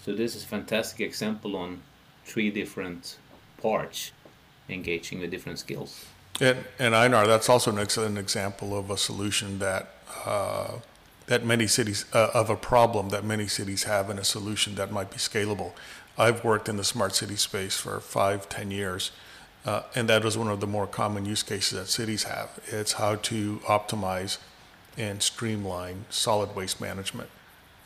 So 0.00 0.14
this 0.14 0.34
is 0.34 0.44
a 0.44 0.46
fantastic 0.46 1.00
example 1.00 1.54
on 1.56 1.82
three 2.24 2.50
different 2.50 3.18
parts 3.60 4.12
engaging 4.68 5.20
with 5.20 5.30
different 5.30 5.58
skills. 5.58 6.06
And, 6.40 6.64
and 6.78 6.94
Einar, 6.94 7.26
that's 7.26 7.48
also 7.48 7.70
an 7.70 8.16
example 8.18 8.76
of 8.76 8.90
a 8.90 8.96
solution 8.96 9.58
that 9.60 9.90
uh, 10.24 10.78
that 11.26 11.44
many 11.44 11.66
cities 11.66 12.04
uh, 12.12 12.30
of 12.34 12.50
a 12.50 12.56
problem 12.56 13.08
that 13.08 13.24
many 13.24 13.46
cities 13.46 13.84
have 13.84 14.10
and 14.10 14.18
a 14.18 14.24
solution 14.24 14.74
that 14.74 14.92
might 14.92 15.10
be 15.10 15.16
scalable. 15.16 15.72
I've 16.18 16.44
worked 16.44 16.68
in 16.68 16.76
the 16.76 16.84
smart 16.84 17.14
city 17.14 17.36
space 17.36 17.78
for 17.78 17.98
five, 18.00 18.48
ten 18.48 18.70
years, 18.70 19.10
uh, 19.64 19.82
and 19.94 20.08
that 20.08 20.24
is 20.24 20.36
one 20.36 20.48
of 20.48 20.60
the 20.60 20.66
more 20.66 20.86
common 20.86 21.24
use 21.24 21.42
cases 21.42 21.78
that 21.78 21.88
cities 21.88 22.24
have. 22.24 22.60
It's 22.66 22.92
how 22.92 23.16
to 23.16 23.60
optimize 23.64 24.38
and 24.96 25.22
streamline 25.22 26.04
solid 26.10 26.54
waste 26.54 26.80
management. 26.80 27.30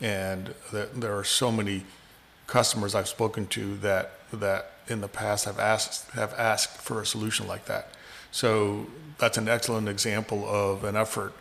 And 0.01 0.53
the, 0.71 0.89
there 0.93 1.17
are 1.17 1.23
so 1.23 1.51
many 1.51 1.83
customers 2.47 2.93
I've 2.93 3.07
spoken 3.07 3.47
to 3.47 3.77
that 3.77 4.11
that 4.31 4.71
in 4.87 5.01
the 5.01 5.07
past 5.07 5.45
have 5.45 5.59
asked 5.59 6.09
have 6.11 6.33
asked 6.33 6.77
for 6.77 7.01
a 7.01 7.05
solution 7.05 7.47
like 7.47 7.65
that. 7.65 7.89
So 8.31 8.87
that's 9.17 9.37
an 9.37 9.47
excellent 9.47 9.89
example 9.89 10.47
of 10.47 10.83
an 10.83 10.95
effort 10.95 11.33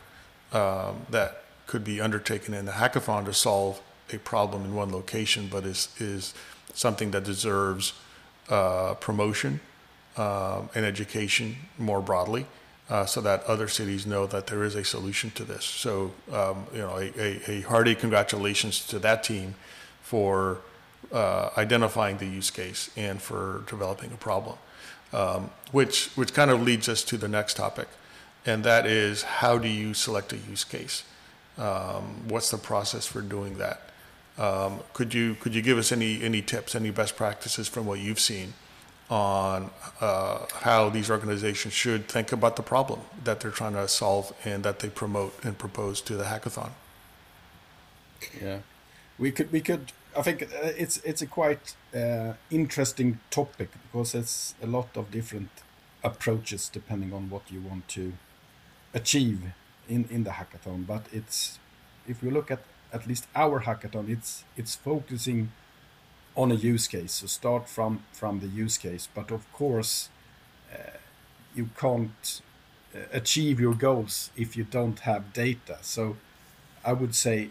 um, 0.53 1.07
that 1.11 1.45
could 1.67 1.85
be 1.85 2.01
undertaken 2.01 2.55
in 2.55 2.65
the 2.65 2.73
hackathon 2.73 3.25
to 3.27 3.35
solve 3.35 3.81
a 4.13 4.19
problem 4.19 4.65
in 4.65 4.75
one 4.75 4.91
location, 4.91 5.49
but 5.51 5.65
is 5.65 5.89
is 5.99 6.35
something 6.75 7.11
that 7.11 7.25
deserves 7.25 7.93
uh, 8.49 8.95
promotion 8.95 9.61
um, 10.17 10.71
and 10.75 10.85
education 10.85 11.57
more 11.77 12.01
broadly. 12.01 12.47
Uh, 12.91 13.05
so 13.05 13.21
that 13.21 13.45
other 13.45 13.69
cities 13.69 14.07
know 14.07 14.27
that 14.27 14.47
there 14.47 14.65
is 14.65 14.75
a 14.75 14.83
solution 14.83 15.31
to 15.33 15.45
this. 15.45 15.63
So, 15.63 16.11
um, 16.33 16.65
you 16.73 16.79
know, 16.79 16.97
a, 16.97 17.13
a, 17.21 17.59
a, 17.59 17.61
hearty 17.61 17.95
congratulations 17.95 18.87
to 18.87 18.99
that 19.01 19.23
team 19.23 19.57
for 20.01 20.63
uh, 21.13 21.51
identifying 21.59 22.17
the 22.17 22.25
use 22.25 22.51
case 22.51 22.89
and 22.97 23.21
for 23.21 23.63
developing 23.67 24.11
a 24.13 24.17
problem, 24.17 24.57
um, 25.13 25.51
which 25.73 26.11
which 26.17 26.35
kind 26.35 26.51
of 26.51 26.63
leads 26.63 26.89
us 26.89 27.03
to 27.05 27.17
the 27.17 27.29
next 27.29 27.57
topic, 27.57 27.89
and 28.45 28.65
that 28.65 28.87
is 28.87 29.23
how 29.23 29.59
do 29.59 29.69
you 29.69 29.95
select 29.95 30.33
a 30.33 30.37
use 30.37 30.65
case? 30.65 31.05
Um, 31.57 32.29
what's 32.29 32.51
the 32.51 32.59
process 32.59 33.07
for 33.07 33.21
doing 33.21 33.59
that? 33.59 33.83
Um, 34.39 34.81
could 34.93 35.15
you 35.15 35.35
could 35.35 35.55
you 35.55 35.63
give 35.63 35.79
us 35.79 35.93
any 35.93 36.23
any 36.23 36.43
tips, 36.43 36.75
any 36.75 36.91
best 36.91 37.17
practices 37.17 37.69
from 37.69 37.87
what 37.87 37.99
you've 37.99 38.21
seen? 38.21 38.55
on 39.11 39.71
uh, 40.01 40.45
how 40.61 40.89
these 40.91 41.11
organizations 41.11 41.73
should 41.73 42.09
think 42.09 42.33
about 42.33 42.57
the 42.57 42.63
problem 42.63 43.01
that 43.25 43.41
they're 43.41 43.51
trying 43.51 43.73
to 43.73 43.89
solve 43.89 44.33
and 44.45 44.63
that 44.65 44.81
they 44.81 44.89
promote 44.89 45.33
and 45.43 45.57
propose 45.57 46.01
to 46.03 46.15
the 46.15 46.25
hackathon. 46.25 46.71
Yeah, 48.41 48.59
we 49.19 49.31
could 49.31 49.51
we 49.53 49.61
could. 49.61 49.93
I 50.17 50.23
think 50.23 50.43
uh, 50.43 50.73
it's 50.77 50.99
it's 51.05 51.23
a 51.23 51.27
quite 51.27 51.75
uh, 51.95 52.35
interesting 52.51 53.21
topic 53.31 53.71
because 53.83 54.15
it's 54.15 54.55
a 54.63 54.67
lot 54.67 54.97
of 54.97 55.11
different 55.11 55.51
approaches 56.03 56.69
depending 56.69 57.13
on 57.13 57.31
what 57.31 57.43
you 57.51 57.61
want 57.61 57.89
to 57.89 58.13
achieve 58.95 59.41
in 59.89 60.07
in 60.11 60.25
the 60.25 60.31
hackathon. 60.31 60.87
But 60.87 61.07
it's 61.13 61.59
if 62.07 62.23
you 62.23 62.31
look 62.31 62.51
at 62.51 62.61
at 62.93 63.07
least 63.07 63.27
our 63.35 63.61
hackathon, 63.61 64.09
it's 64.09 64.45
it's 64.57 64.75
focusing 64.77 65.51
on 66.35 66.53
a 66.53 66.55
use 66.55 66.89
case. 66.89 67.13
So 67.13 67.27
start 67.27 67.69
from 67.69 68.03
from 68.13 68.41
the 68.41 68.47
use 68.49 68.79
case, 68.79 69.09
but 69.15 69.31
of 69.31 69.51
course, 69.53 70.09
uh, 70.73 70.99
you 71.55 71.71
can't 71.79 72.43
uh, 72.95 73.01
achieve 73.13 73.61
your 73.61 73.75
goals 73.75 74.31
if 74.37 74.57
you 74.57 74.65
don't 74.65 75.01
have 75.01 75.33
data. 75.33 75.79
So 75.83 76.17
I 76.85 76.93
would 76.93 77.15
say 77.15 77.51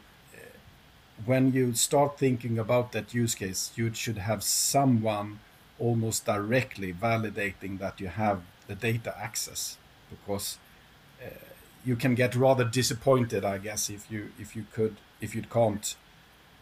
when 1.25 1.53
you 1.53 1.73
start 1.73 2.17
thinking 2.17 2.57
about 2.59 2.91
that 2.91 3.13
use 3.13 3.35
case, 3.35 3.71
you 3.75 3.93
should 3.93 4.17
have 4.17 4.43
someone 4.43 5.39
almost 5.79 6.25
directly 6.25 6.93
validating 6.93 7.79
that 7.79 7.99
you 7.99 8.07
have 8.07 8.41
the 8.67 8.75
data 8.75 9.15
access 9.19 9.77
because 10.09 10.57
uh, 11.23 11.29
you 11.85 11.95
can 11.95 12.15
get 12.15 12.35
rather 12.35 12.63
disappointed 12.65 13.45
i 13.45 13.59
guess 13.59 13.87
if 13.87 14.09
you 14.09 14.31
if 14.39 14.55
you 14.55 14.65
could 14.73 14.95
if 15.21 15.35
you 15.35 15.43
can't 15.43 15.95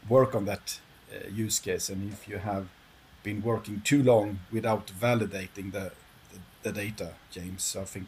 work 0.09 0.35
on 0.35 0.43
that 0.43 0.79
uh, 1.13 1.27
use 1.29 1.59
case 1.59 1.87
and 1.89 2.11
if 2.11 2.27
you 2.27 2.37
have 2.37 2.67
been 3.25 3.41
working 3.41 3.81
too 3.81 4.03
long 4.03 4.39
without 4.51 4.87
validating 4.87 5.71
the, 5.71 5.91
the, 6.31 6.39
the 6.61 6.71
data, 6.71 7.13
James. 7.31 7.75
I 7.77 7.83
think 7.83 8.07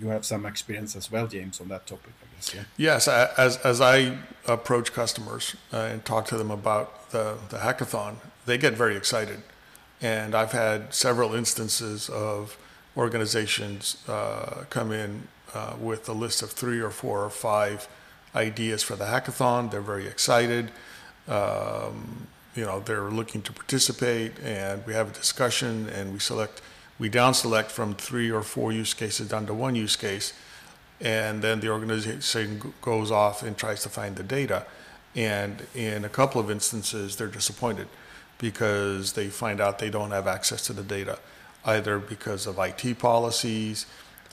you 0.00 0.08
have 0.08 0.24
some 0.24 0.46
experience 0.46 0.96
as 0.96 1.10
well, 1.10 1.26
James, 1.26 1.60
on 1.60 1.68
that 1.68 1.86
topic, 1.86 2.12
I 2.22 2.36
guess. 2.36 2.54
Yeah? 2.54 2.62
Yes, 2.76 3.08
as, 3.08 3.56
as 3.58 3.80
I 3.80 4.18
approach 4.46 4.92
customers 4.92 5.56
uh, 5.72 5.88
and 5.90 6.04
talk 6.04 6.26
to 6.26 6.38
them 6.38 6.50
about 6.50 7.10
the, 7.10 7.36
the 7.50 7.58
hackathon, 7.58 8.16
they 8.46 8.58
get 8.58 8.74
very 8.74 8.96
excited. 8.96 9.42
And 10.00 10.34
I've 10.34 10.52
had 10.52 10.94
several 10.94 11.34
instances 11.34 12.08
of 12.08 12.56
organizations 12.96 14.02
uh, 14.08 14.64
come 14.70 14.92
in 14.92 15.28
uh, 15.54 15.74
with 15.80 16.08
a 16.08 16.12
list 16.12 16.42
of 16.42 16.50
three 16.50 16.80
or 16.80 16.90
four 16.90 17.24
or 17.24 17.30
five 17.30 17.88
ideas 18.34 18.82
for 18.82 18.96
the 18.96 19.04
hackathon. 19.04 19.70
They're 19.70 19.80
very 19.80 20.06
excited. 20.06 20.70
Um, 21.28 22.28
you 22.56 22.64
know, 22.64 22.80
they're 22.80 23.10
looking 23.10 23.42
to 23.42 23.52
participate, 23.52 24.32
and 24.40 24.84
we 24.86 24.92
have 24.94 25.10
a 25.10 25.12
discussion, 25.12 25.88
and 25.90 26.12
we 26.12 26.18
select, 26.18 26.62
we 27.00 27.08
down 27.08 27.32
select 27.32 27.70
from 27.70 27.94
three 27.94 28.30
or 28.30 28.42
four 28.42 28.72
use 28.72 28.92
cases 28.92 29.28
down 29.28 29.46
to 29.46 29.54
one 29.54 29.74
use 29.74 29.96
case, 29.96 30.34
and 31.00 31.40
then 31.40 31.60
the 31.60 31.70
organization 31.70 32.74
goes 32.82 33.10
off 33.10 33.42
and 33.42 33.56
tries 33.56 33.82
to 33.82 33.88
find 33.88 34.16
the 34.16 34.22
data. 34.22 34.66
And 35.16 35.66
in 35.74 36.04
a 36.04 36.10
couple 36.10 36.40
of 36.40 36.50
instances, 36.50 37.16
they're 37.16 37.26
disappointed 37.26 37.88
because 38.36 39.14
they 39.14 39.28
find 39.28 39.60
out 39.60 39.78
they 39.78 39.88
don't 39.88 40.10
have 40.10 40.26
access 40.26 40.66
to 40.66 40.74
the 40.74 40.82
data, 40.82 41.18
either 41.64 41.98
because 41.98 42.46
of 42.46 42.58
IT 42.58 42.98
policies 42.98 43.86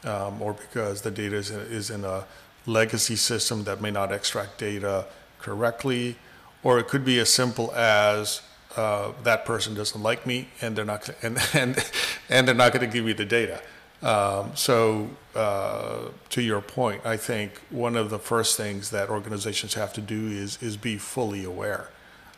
um, 0.03 0.41
or 0.41 0.53
because 0.53 1.01
the 1.01 1.11
data 1.11 1.37
is 1.37 1.49
in, 1.49 1.59
is 1.61 1.89
in 1.89 2.03
a 2.03 2.25
legacy 2.65 3.15
system 3.15 3.63
that 3.63 3.81
may 3.81 3.91
not 3.91 4.11
extract 4.11 4.57
data 4.57 5.05
correctly, 5.39 6.17
or 6.63 6.79
it 6.79 6.89
could 6.89 7.05
be 7.05 7.17
as 7.17 7.31
simple 7.31 7.73
as 7.73 8.41
uh, 8.77 9.11
that 9.23 9.43
person 9.43 9.73
doesn't 9.73 10.01
like 10.01 10.25
me 10.25 10.47
and 10.61 10.75
they're 10.75 10.85
not 10.85 11.09
and 11.21 11.37
and 11.53 11.83
and 12.29 12.47
they're 12.47 12.55
not 12.55 12.71
going 12.71 12.85
to 12.85 12.91
give 12.91 13.05
me 13.05 13.13
the 13.13 13.25
data. 13.25 13.61
Um, 14.01 14.51
so 14.53 15.09
uh, 15.35 16.09
to 16.29 16.41
your 16.41 16.61
point, 16.61 17.03
I 17.03 17.17
think 17.17 17.59
one 17.71 17.95
of 17.95 18.11
the 18.11 18.19
first 18.19 18.55
things 18.55 18.91
that 18.91 19.09
organizations 19.09 19.73
have 19.73 19.91
to 19.93 20.01
do 20.01 20.27
is 20.27 20.61
is 20.61 20.77
be 20.77 20.97
fully 20.97 21.43
aware 21.43 21.89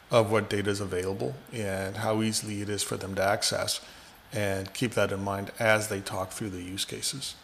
of 0.10 0.32
what 0.32 0.50
data 0.50 0.70
is 0.70 0.80
available 0.80 1.36
and 1.54 1.98
how 1.98 2.24
easily 2.24 2.62
it 2.62 2.70
is 2.70 2.82
for 2.82 2.98
them 2.98 3.14
to 3.16 3.24
access, 3.24 3.82
and 4.32 4.74
keep 4.74 4.92
that 4.92 5.12
in 5.12 5.22
mind 5.24 5.52
as 5.60 5.90
they 5.90 6.00
talk 6.00 6.32
through 6.32 6.50
the 6.50 6.64
use 6.64 6.86
cases. 6.86 7.36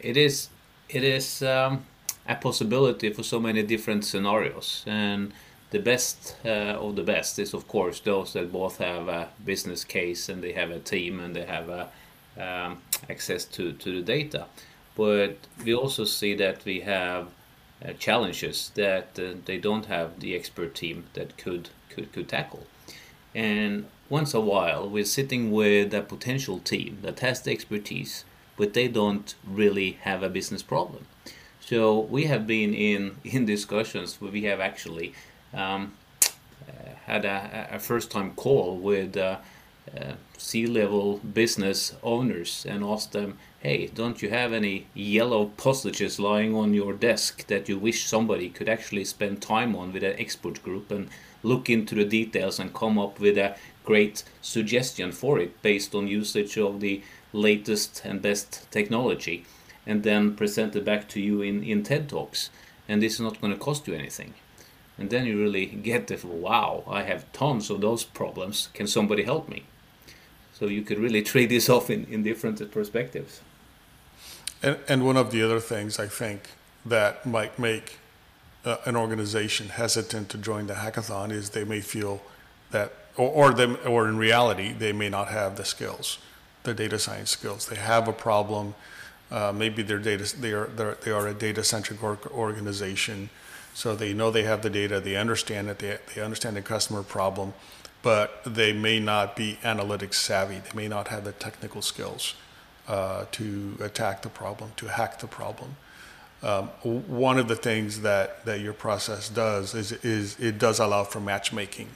It 0.00 0.16
is 0.16 0.48
it 0.88 1.04
is 1.04 1.42
um, 1.42 1.84
a 2.26 2.34
possibility 2.36 3.12
for 3.12 3.22
so 3.22 3.38
many 3.38 3.62
different 3.62 4.04
scenarios 4.04 4.82
and 4.86 5.32
the 5.70 5.78
best 5.78 6.36
uh, 6.44 6.76
of 6.84 6.96
the 6.96 7.02
best 7.02 7.38
is 7.38 7.54
of 7.54 7.66
course 7.68 8.00
those 8.00 8.32
that 8.32 8.52
both 8.52 8.78
have 8.78 9.08
a 9.08 9.28
business 9.44 9.84
case 9.84 10.28
and 10.28 10.42
they 10.42 10.52
have 10.52 10.70
a 10.70 10.80
team 10.80 11.20
and 11.20 11.34
they 11.34 11.44
have 11.44 11.68
a, 11.68 11.88
um, 12.38 12.82
access 13.08 13.44
to, 13.44 13.72
to 13.72 13.96
the 13.96 14.02
data. 14.02 14.46
But 14.96 15.36
we 15.64 15.74
also 15.74 16.04
see 16.04 16.34
that 16.34 16.64
we 16.64 16.80
have 16.80 17.28
uh, 17.84 17.92
challenges 17.94 18.72
that 18.74 19.18
uh, 19.18 19.34
they 19.44 19.58
don't 19.58 19.86
have 19.86 20.20
the 20.20 20.34
expert 20.34 20.74
team 20.74 21.04
that 21.14 21.38
could, 21.38 21.70
could 21.88 22.12
could 22.12 22.28
tackle. 22.28 22.66
And 23.34 23.86
once 24.08 24.34
a 24.34 24.40
while 24.40 24.88
we're 24.88 25.04
sitting 25.04 25.52
with 25.52 25.94
a 25.94 26.02
potential 26.02 26.58
team 26.58 26.98
that 27.02 27.20
has 27.20 27.40
the 27.42 27.52
expertise 27.52 28.24
but 28.56 28.74
they 28.74 28.88
don't 28.88 29.34
really 29.46 29.92
have 30.02 30.22
a 30.22 30.28
business 30.28 30.62
problem. 30.62 31.06
So 31.60 32.00
we 32.00 32.24
have 32.24 32.46
been 32.46 32.74
in 32.74 33.16
in 33.24 33.46
discussions 33.46 34.20
where 34.20 34.32
we 34.32 34.42
have 34.42 34.60
actually 34.60 35.14
um, 35.54 35.94
had 37.06 37.24
a, 37.24 37.68
a, 37.72 37.78
first 37.78 38.10
time 38.10 38.32
call 38.34 38.76
with 38.76 39.16
uh, 39.16 39.38
uh, 39.96 40.12
C-level 40.38 41.18
business 41.18 41.94
owners 42.02 42.64
and 42.68 42.84
asked 42.84 43.12
them, 43.12 43.38
"Hey, 43.60 43.88
don't 43.88 44.22
you 44.22 44.30
have 44.30 44.52
any 44.52 44.86
yellow 44.94 45.46
postages 45.56 46.20
lying 46.20 46.54
on 46.54 46.74
your 46.74 46.92
desk 46.92 47.46
that 47.48 47.68
you 47.68 47.78
wish 47.78 48.04
somebody 48.04 48.48
could 48.48 48.68
actually 48.68 49.04
spend 49.04 49.42
time 49.42 49.74
on 49.74 49.92
with 49.92 50.04
an 50.04 50.16
expert 50.18 50.62
group 50.62 50.90
and 50.90 51.08
look 51.42 51.68
into 51.68 51.94
the 51.94 52.04
details 52.04 52.60
and 52.60 52.74
come 52.74 52.98
up 52.98 53.18
with 53.18 53.38
a 53.38 53.56
great 53.84 54.22
suggestion 54.42 55.10
for 55.10 55.38
it 55.38 55.62
based 55.62 55.94
on 55.94 56.06
usage 56.06 56.56
of 56.58 56.80
the 56.80 57.02
latest 57.32 58.02
and 58.04 58.22
best 58.22 58.70
technology?" 58.70 59.44
and 59.86 60.02
then 60.02 60.36
present 60.36 60.76
it 60.76 60.84
back 60.84 61.08
to 61.08 61.20
you 61.20 61.42
in, 61.42 61.62
in 61.62 61.82
TED 61.82 62.08
Talks. 62.08 62.50
And 62.88 63.02
this 63.02 63.14
is 63.14 63.20
not 63.20 63.40
going 63.40 63.52
to 63.52 63.58
cost 63.58 63.88
you 63.88 63.94
anything. 63.94 64.34
And 65.00 65.10
then 65.10 65.24
you 65.24 65.40
really 65.40 65.66
get 65.66 66.06
the 66.06 66.26
wow, 66.26 66.84
I 66.86 67.02
have 67.02 67.30
tons 67.32 67.70
of 67.70 67.80
those 67.80 68.04
problems. 68.04 68.68
Can 68.74 68.86
somebody 68.86 69.22
help 69.22 69.48
me? 69.48 69.64
So 70.52 70.66
you 70.66 70.82
could 70.82 70.98
really 70.98 71.22
trade 71.32 71.48
this 71.48 71.68
off 71.68 71.90
in, 71.90 72.04
in 72.04 72.22
different 72.22 72.70
perspectives. 72.70 73.40
And, 74.62 74.78
and 74.88 75.06
one 75.06 75.16
of 75.16 75.32
the 75.32 75.42
other 75.42 75.58
things 75.58 75.98
I 75.98 76.06
think 76.06 76.50
that 76.84 77.24
might 77.24 77.58
make 77.58 77.98
uh, 78.64 78.76
an 78.84 78.94
organization 78.94 79.70
hesitant 79.70 80.28
to 80.28 80.38
join 80.38 80.66
the 80.66 80.74
hackathon 80.74 81.32
is 81.32 81.50
they 81.50 81.64
may 81.64 81.80
feel 81.80 82.20
that, 82.70 82.92
or, 83.16 83.50
or, 83.50 83.76
or 83.86 84.06
in 84.06 84.18
reality, 84.18 84.72
they 84.72 84.92
may 84.92 85.08
not 85.08 85.28
have 85.28 85.56
the 85.56 85.64
skills, 85.64 86.18
the 86.64 86.74
data 86.74 86.98
science 86.98 87.30
skills. 87.30 87.66
They 87.66 87.76
have 87.76 88.06
a 88.06 88.12
problem 88.12 88.74
uh, 89.30 89.52
maybe 89.54 89.82
they're 89.82 89.98
data, 89.98 90.36
they 90.40 90.52
are, 90.52 90.66
they 90.66 91.10
are 91.10 91.28
a 91.28 91.34
data 91.34 91.62
centric 91.62 92.02
organization. 92.02 93.30
So 93.74 93.94
they 93.94 94.12
know 94.12 94.30
they 94.30 94.42
have 94.42 94.62
the 94.62 94.70
data, 94.70 95.00
they 95.00 95.16
understand 95.16 95.68
it, 95.68 95.78
they, 95.78 95.98
they 96.14 96.20
understand 96.20 96.56
the 96.56 96.62
customer 96.62 97.02
problem, 97.02 97.54
but 98.02 98.42
they 98.44 98.72
may 98.72 99.00
not 99.00 99.36
be 99.36 99.58
analytics 99.62 100.14
savvy. 100.14 100.58
They 100.58 100.74
may 100.74 100.88
not 100.88 101.08
have 101.08 101.24
the 101.24 101.32
technical 101.32 101.82
skills 101.82 102.34
uh, 102.88 103.26
to 103.32 103.76
attack 103.80 104.22
the 104.22 104.28
problem, 104.28 104.72
to 104.76 104.86
hack 104.86 105.20
the 105.20 105.26
problem. 105.26 105.76
Um, 106.42 106.68
one 106.82 107.38
of 107.38 107.48
the 107.48 107.56
things 107.56 108.00
that, 108.00 108.44
that 108.46 108.60
your 108.60 108.72
process 108.72 109.28
does 109.28 109.74
is, 109.74 109.92
is 109.92 110.40
it 110.40 110.58
does 110.58 110.78
allow 110.78 111.04
for 111.04 111.20
matchmaking, 111.20 111.88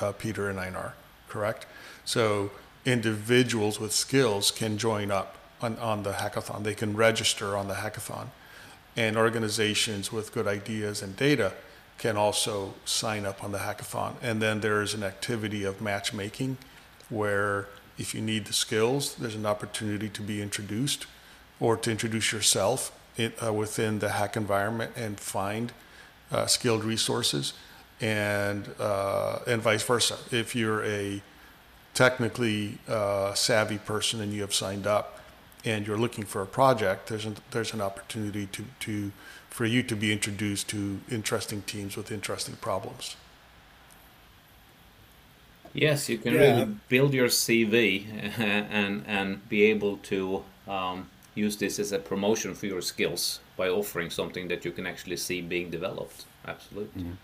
uh, 0.00 0.12
Peter 0.12 0.50
and 0.50 0.58
Einar, 0.58 0.94
correct? 1.28 1.66
So 2.04 2.50
individuals 2.84 3.78
with 3.78 3.92
skills 3.92 4.50
can 4.50 4.78
join 4.78 5.10
up 5.10 5.36
on, 5.62 5.78
on 5.78 6.02
the 6.02 6.12
hackathon. 6.12 6.64
They 6.64 6.74
can 6.74 6.96
register 6.96 7.56
on 7.56 7.68
the 7.68 7.74
hackathon. 7.74 8.28
And 8.96 9.16
organizations 9.16 10.12
with 10.12 10.32
good 10.32 10.46
ideas 10.46 11.02
and 11.02 11.16
data 11.16 11.52
can 11.98 12.16
also 12.16 12.74
sign 12.84 13.24
up 13.26 13.42
on 13.42 13.52
the 13.52 13.58
hackathon. 13.58 14.14
And 14.22 14.40
then 14.40 14.60
there's 14.60 14.94
an 14.94 15.02
activity 15.02 15.64
of 15.64 15.80
matchmaking 15.80 16.58
where 17.08 17.68
if 17.98 18.14
you 18.14 18.20
need 18.20 18.46
the 18.46 18.52
skills, 18.52 19.14
there's 19.14 19.34
an 19.34 19.46
opportunity 19.46 20.08
to 20.08 20.22
be 20.22 20.42
introduced 20.42 21.06
or 21.60 21.76
to 21.76 21.90
introduce 21.90 22.32
yourself 22.32 22.92
in, 23.16 23.32
uh, 23.44 23.52
within 23.52 24.00
the 24.00 24.10
hack 24.10 24.36
environment 24.36 24.92
and 24.96 25.20
find 25.20 25.72
uh, 26.32 26.46
skilled 26.46 26.84
resources 26.84 27.52
and 28.00 28.68
uh, 28.80 29.38
and 29.46 29.62
vice 29.62 29.84
versa. 29.84 30.16
If 30.30 30.56
you're 30.56 30.84
a 30.84 31.22
technically 31.94 32.78
uh, 32.88 33.34
savvy 33.34 33.78
person 33.78 34.20
and 34.20 34.32
you 34.32 34.40
have 34.40 34.52
signed 34.52 34.86
up, 34.86 35.13
and 35.64 35.86
you're 35.86 35.98
looking 35.98 36.24
for 36.24 36.42
a 36.42 36.46
project, 36.46 37.08
there's 37.08 37.24
an, 37.24 37.36
there's 37.50 37.72
an 37.72 37.80
opportunity 37.80 38.46
to, 38.46 38.64
to 38.80 39.12
for 39.48 39.64
you 39.64 39.82
to 39.84 39.94
be 39.94 40.12
introduced 40.12 40.68
to 40.68 41.00
interesting 41.10 41.62
teams 41.62 41.96
with 41.96 42.10
interesting 42.10 42.56
problems. 42.56 43.16
Yes, 45.72 46.08
you 46.08 46.18
can 46.18 46.34
yeah. 46.34 46.40
really 46.40 46.76
build 46.88 47.14
your 47.14 47.28
CV 47.28 48.06
and 48.38 49.04
and 49.06 49.48
be 49.48 49.64
able 49.64 49.96
to 49.98 50.44
um, 50.68 51.10
use 51.34 51.56
this 51.56 51.78
as 51.78 51.92
a 51.92 51.98
promotion 51.98 52.54
for 52.54 52.66
your 52.66 52.80
skills 52.80 53.40
by 53.56 53.68
offering 53.68 54.10
something 54.10 54.48
that 54.48 54.64
you 54.64 54.72
can 54.72 54.86
actually 54.86 55.16
see 55.16 55.40
being 55.40 55.70
developed. 55.70 56.24
Absolutely. 56.46 57.02
Mm. 57.02 57.16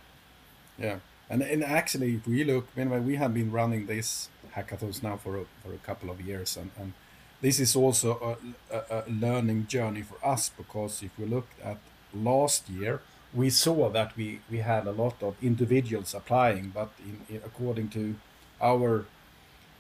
Yeah, 0.79 0.96
and 1.29 1.42
and 1.42 1.62
actually, 1.62 2.16
if 2.16 2.26
we 2.26 2.42
look, 2.44 2.66
anyway, 2.76 3.00
we 3.00 3.16
have 3.16 3.33
been 3.33 3.53
running 3.53 3.87
these 3.87 4.29
hackathons 4.57 5.03
now 5.03 5.16
for 5.16 5.37
a, 5.38 5.44
for 5.62 5.72
a 5.72 5.79
couple 5.79 6.11
of 6.11 6.20
years, 6.20 6.57
and, 6.57 6.70
and 6.76 6.92
this 7.40 7.59
is 7.59 7.74
also 7.74 8.37
a, 8.70 9.05
learning 9.09 9.66
journey 9.66 10.03
for 10.03 10.18
us 10.26 10.50
because 10.50 11.03
if 11.03 11.11
we 11.18 11.24
look 11.24 11.48
at 11.64 11.79
last 12.12 12.68
year, 12.68 13.00
we 13.33 13.48
saw 13.48 13.88
that 13.90 14.16
we, 14.16 14.40
had 14.59 14.87
a 14.87 14.92
lot 14.92 15.22
of 15.22 15.37
individuals 15.42 16.14
applying, 16.14 16.70
but 16.74 16.90
in, 17.05 17.37
in, 17.37 17.42
according 17.44 17.88
to 17.88 18.16
our 18.61 19.07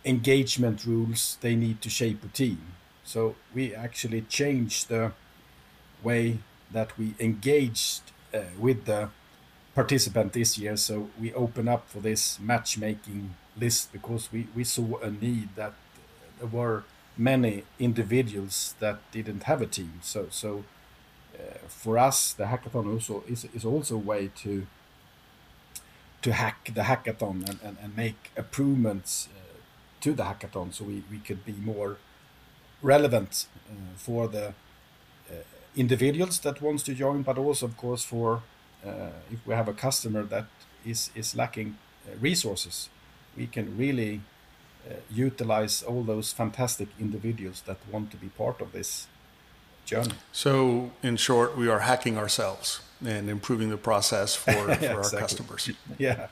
engagement 0.04 0.86
rules, 0.86 1.36
they 1.40 1.54
need 1.54 1.82
to 1.82 1.90
shape 1.90 2.24
a 2.24 2.28
team. 2.28 2.60
So 3.04 3.34
we 3.52 3.74
actually 3.74 4.22
changed 4.22 4.88
the 4.88 5.12
way 6.02 6.38
that 6.72 6.96
we 6.96 7.14
engaged 7.18 8.02
uh, 8.32 8.40
with 8.58 8.84
the 8.84 9.10
participant 9.74 10.32
this 10.32 10.56
year. 10.56 10.76
So 10.76 11.10
we 11.20 11.34
open 11.34 11.68
up 11.68 11.88
for 11.88 12.00
this 12.00 12.38
matchmaking 12.38 13.34
list 13.58 13.92
because 13.92 14.30
we, 14.32 14.46
we 14.54 14.64
saw 14.64 14.98
a 14.98 15.10
need 15.10 15.50
that 15.56 15.74
there 16.38 16.48
were 16.48 16.84
many 17.20 17.64
individuals 17.78 18.74
that 18.80 18.98
didn't 19.12 19.44
have 19.44 19.62
a 19.62 19.66
team. 19.66 19.92
So 20.02 20.28
so 20.30 20.64
uh, 21.34 21.58
for 21.68 21.98
us, 21.98 22.32
the 22.34 22.44
hackathon 22.46 22.92
also 22.92 23.24
is 23.28 23.46
is 23.54 23.64
also 23.64 23.96
a 23.96 23.98
way 24.12 24.30
to 24.42 24.66
to 26.22 26.32
hack 26.32 26.70
the 26.74 26.82
hackathon 26.82 27.48
and, 27.48 27.58
and, 27.62 27.76
and 27.82 27.96
make 27.96 28.30
improvements 28.36 29.28
uh, 29.34 29.56
to 30.00 30.12
the 30.12 30.24
hackathon 30.24 30.72
so 30.72 30.84
we, 30.84 31.02
we 31.10 31.18
could 31.18 31.44
be 31.44 31.52
more 31.52 31.96
relevant 32.82 33.46
uh, 33.70 33.74
for 33.96 34.28
the 34.28 34.48
uh, 34.48 35.34
individuals 35.76 36.40
that 36.40 36.60
wants 36.62 36.82
to 36.82 36.94
join 36.94 37.22
but 37.22 37.38
also 37.38 37.66
of 37.66 37.76
course 37.76 38.04
for 38.04 38.42
uh, 38.84 39.10
if 39.30 39.46
we 39.46 39.54
have 39.54 39.68
a 39.68 39.74
customer 39.74 40.22
that 40.24 40.46
is 40.84 41.10
is 41.14 41.36
lacking 41.36 41.76
uh, 42.06 42.16
resources 42.20 42.88
we 43.36 43.46
can 43.46 43.76
really 43.76 44.20
utilize 45.10 45.82
all 45.82 46.02
those 46.02 46.32
fantastic 46.32 46.88
individuals 47.00 47.62
that 47.66 47.76
want 47.92 48.10
to 48.10 48.16
be 48.16 48.28
part 48.28 48.60
of 48.60 48.72
this 48.72 49.06
journey 49.86 50.14
So, 50.32 50.90
in 51.02 51.16
short, 51.16 51.56
we 51.56 51.68
are 51.68 51.80
hacking 51.80 52.16
ourselves 52.18 52.80
and 53.04 53.28
improving 53.30 53.70
the 53.70 53.76
process 53.78 54.34
for, 54.34 54.52
for 54.74 54.84
Yeah, 54.84 54.92
our 54.94 54.98
exactly. 55.00 55.20
customers. 55.20 55.70
yeah 55.98 56.26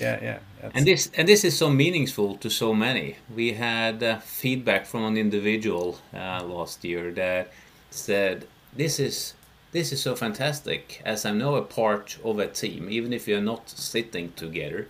yeah 0.00 0.18
yeah 0.22 0.38
that's- 0.60 0.72
And 0.74 0.86
this 0.86 1.10
and 1.18 1.28
this 1.28 1.44
is 1.44 1.56
so 1.58 1.68
meaningful 1.70 2.36
to 2.38 2.48
so 2.50 2.74
many. 2.74 3.16
We 3.36 3.52
had 3.52 4.02
uh, 4.02 4.18
feedback 4.20 4.86
from 4.86 5.04
an 5.04 5.16
individual 5.16 5.98
uh, 6.14 6.42
last 6.44 6.84
year 6.84 7.12
that 7.12 7.46
said, 7.90 8.46
"This 8.76 8.98
is 8.98 9.34
this 9.72 9.92
is 9.92 10.00
so 10.02 10.14
fantastic. 10.16 11.00
As 11.04 11.24
I'm 11.26 11.38
now 11.38 11.56
a 11.56 11.62
part 11.62 12.18
of 12.24 12.38
a 12.38 12.46
team, 12.46 12.88
even 12.90 13.12
if 13.12 13.26
we 13.26 13.34
are 13.34 13.44
not 13.44 13.68
sitting 13.68 14.32
together, 14.36 14.86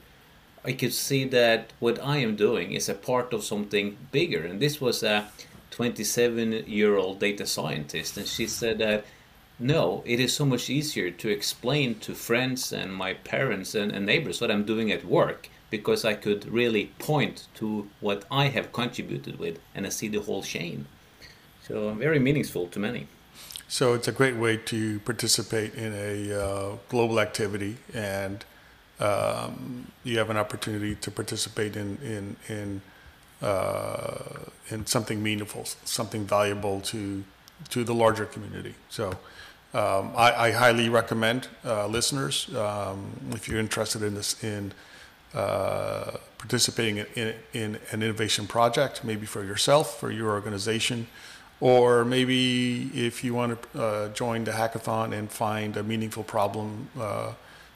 I 0.64 0.72
could 0.72 0.92
see 0.92 1.24
that 1.24 1.72
what 1.80 1.98
I 2.02 2.18
am 2.18 2.36
doing 2.36 2.72
is 2.72 2.88
a 2.88 2.94
part 2.94 3.32
of 3.32 3.44
something 3.44 3.96
bigger." 4.12 4.44
And 4.44 4.60
this 4.60 4.80
was 4.80 5.02
a 5.02 5.28
27-year-old 5.70 7.18
data 7.18 7.46
scientist, 7.46 8.16
and 8.16 8.26
she 8.26 8.46
said 8.46 8.78
that. 8.78 9.04
No, 9.58 10.02
it 10.04 10.18
is 10.18 10.34
so 10.34 10.44
much 10.44 10.68
easier 10.68 11.10
to 11.10 11.28
explain 11.28 11.94
to 12.00 12.14
friends 12.14 12.72
and 12.72 12.92
my 12.92 13.12
parents 13.14 13.76
and, 13.76 13.92
and 13.92 14.04
neighbors 14.04 14.40
what 14.40 14.50
I'm 14.50 14.64
doing 14.64 14.90
at 14.90 15.04
work 15.04 15.50
because 15.70 16.04
I 16.04 16.14
could 16.14 16.46
really 16.46 16.86
point 16.98 17.46
to 17.56 17.88
what 18.00 18.24
I 18.28 18.48
have 18.48 18.72
contributed 18.72 19.38
with 19.38 19.60
and 19.74 19.86
I 19.86 19.90
see 19.90 20.08
the 20.08 20.20
whole 20.20 20.42
chain. 20.42 20.86
So 21.66 21.94
very 21.94 22.18
meaningful 22.18 22.66
to 22.68 22.78
many. 22.78 23.06
So, 23.68 23.94
it's 23.94 24.06
a 24.06 24.12
great 24.12 24.36
way 24.36 24.58
to 24.58 24.98
participate 25.00 25.74
in 25.74 25.94
a 25.94 26.38
uh, 26.38 26.76
global 26.90 27.18
activity, 27.18 27.78
and 27.94 28.44
um, 29.02 29.86
you 30.04 30.18
have 30.18 30.30
an 30.30 30.36
opportunity 30.36 30.94
to 30.94 31.10
participate 31.10 31.76
in 31.76 31.98
in 32.02 32.36
in, 32.48 32.80
uh, 33.46 34.18
in 34.70 34.86
something 34.86 35.22
meaningful, 35.22 35.64
something 35.84 36.24
valuable 36.24 36.80
to 36.80 37.24
to 37.70 37.84
the 37.84 37.94
larger 37.94 38.26
community. 38.26 38.74
So, 38.88 39.10
um, 39.74 40.12
I, 40.16 40.48
I 40.48 40.50
highly 40.52 40.88
recommend 40.88 41.48
uh, 41.64 41.86
listeners 41.86 42.48
um, 42.54 43.12
if 43.32 43.48
you're 43.48 43.60
interested 43.60 44.02
in 44.02 44.14
this 44.14 44.42
in 44.42 44.72
uh, 45.34 46.12
participating 46.38 46.98
in, 46.98 47.06
in, 47.14 47.34
in 47.52 47.78
an 47.90 48.02
innovation 48.02 48.46
project, 48.46 49.04
maybe 49.04 49.26
for 49.26 49.42
yourself, 49.44 49.98
for 49.98 50.10
your 50.10 50.30
organization, 50.30 51.06
or 51.60 52.04
maybe 52.04 52.90
if 52.92 53.24
you 53.24 53.32
want 53.32 53.62
to 53.62 53.82
uh, 53.82 54.08
join 54.08 54.44
the 54.44 54.50
hackathon 54.50 55.12
and 55.12 55.30
find 55.30 55.76
a 55.76 55.82
meaningful 55.82 56.24
problem 56.24 56.88
uh, 57.00 57.32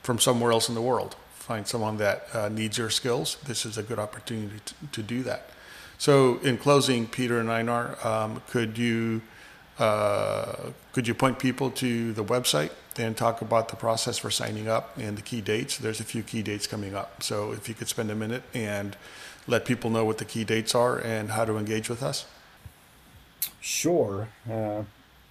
from 0.06 0.20
somewhere 0.20 0.52
else 0.52 0.68
in 0.68 0.76
the 0.76 0.80
world, 0.80 1.16
find 1.34 1.66
someone 1.66 1.96
that 1.96 2.28
uh, 2.32 2.48
needs 2.48 2.78
your 2.78 2.90
skills, 2.90 3.36
this 3.44 3.66
is 3.66 3.76
a 3.76 3.82
good 3.82 3.98
opportunity 3.98 4.60
to, 4.64 4.74
to 4.92 5.02
do 5.02 5.24
that. 5.24 5.50
So, 5.98 6.38
in 6.38 6.58
closing, 6.58 7.08
Peter 7.08 7.40
and 7.40 7.50
Einar, 7.50 7.98
um, 8.06 8.40
could 8.48 8.78
you 8.78 9.22
uh, 9.78 10.70
could 10.92 11.06
you 11.08 11.14
point 11.14 11.38
people 11.38 11.70
to 11.70 12.12
the 12.12 12.24
website 12.24 12.70
and 12.96 13.14
talk 13.16 13.42
about 13.42 13.68
the 13.68 13.76
process 13.76 14.16
for 14.16 14.30
signing 14.30 14.68
up 14.68 14.96
and 14.96 15.18
the 15.18 15.22
key 15.22 15.40
dates? 15.40 15.76
There's 15.76 16.00
a 16.00 16.04
few 16.04 16.22
key 16.22 16.42
dates 16.42 16.66
coming 16.66 16.94
up, 16.94 17.22
so 17.22 17.52
if 17.52 17.68
you 17.68 17.74
could 17.74 17.88
spend 17.88 18.10
a 18.10 18.14
minute 18.14 18.44
and 18.54 18.96
let 19.46 19.64
people 19.64 19.90
know 19.90 20.04
what 20.04 20.18
the 20.18 20.24
key 20.24 20.44
dates 20.44 20.74
are 20.74 20.98
and 20.98 21.32
how 21.32 21.44
to 21.44 21.58
engage 21.58 21.90
with 21.90 22.02
us. 22.02 22.26
Sure. 23.60 24.28
Uh, 24.48 24.82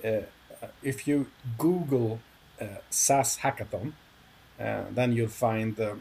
uh, 0.03 0.21
if 0.83 1.07
you 1.07 1.27
Google 1.57 2.19
uh, 2.61 2.65
SAS 2.89 3.39
Hackathon, 3.39 3.93
then 4.57 5.13
you'll 5.13 5.27
find 5.27 5.75
the 5.75 5.97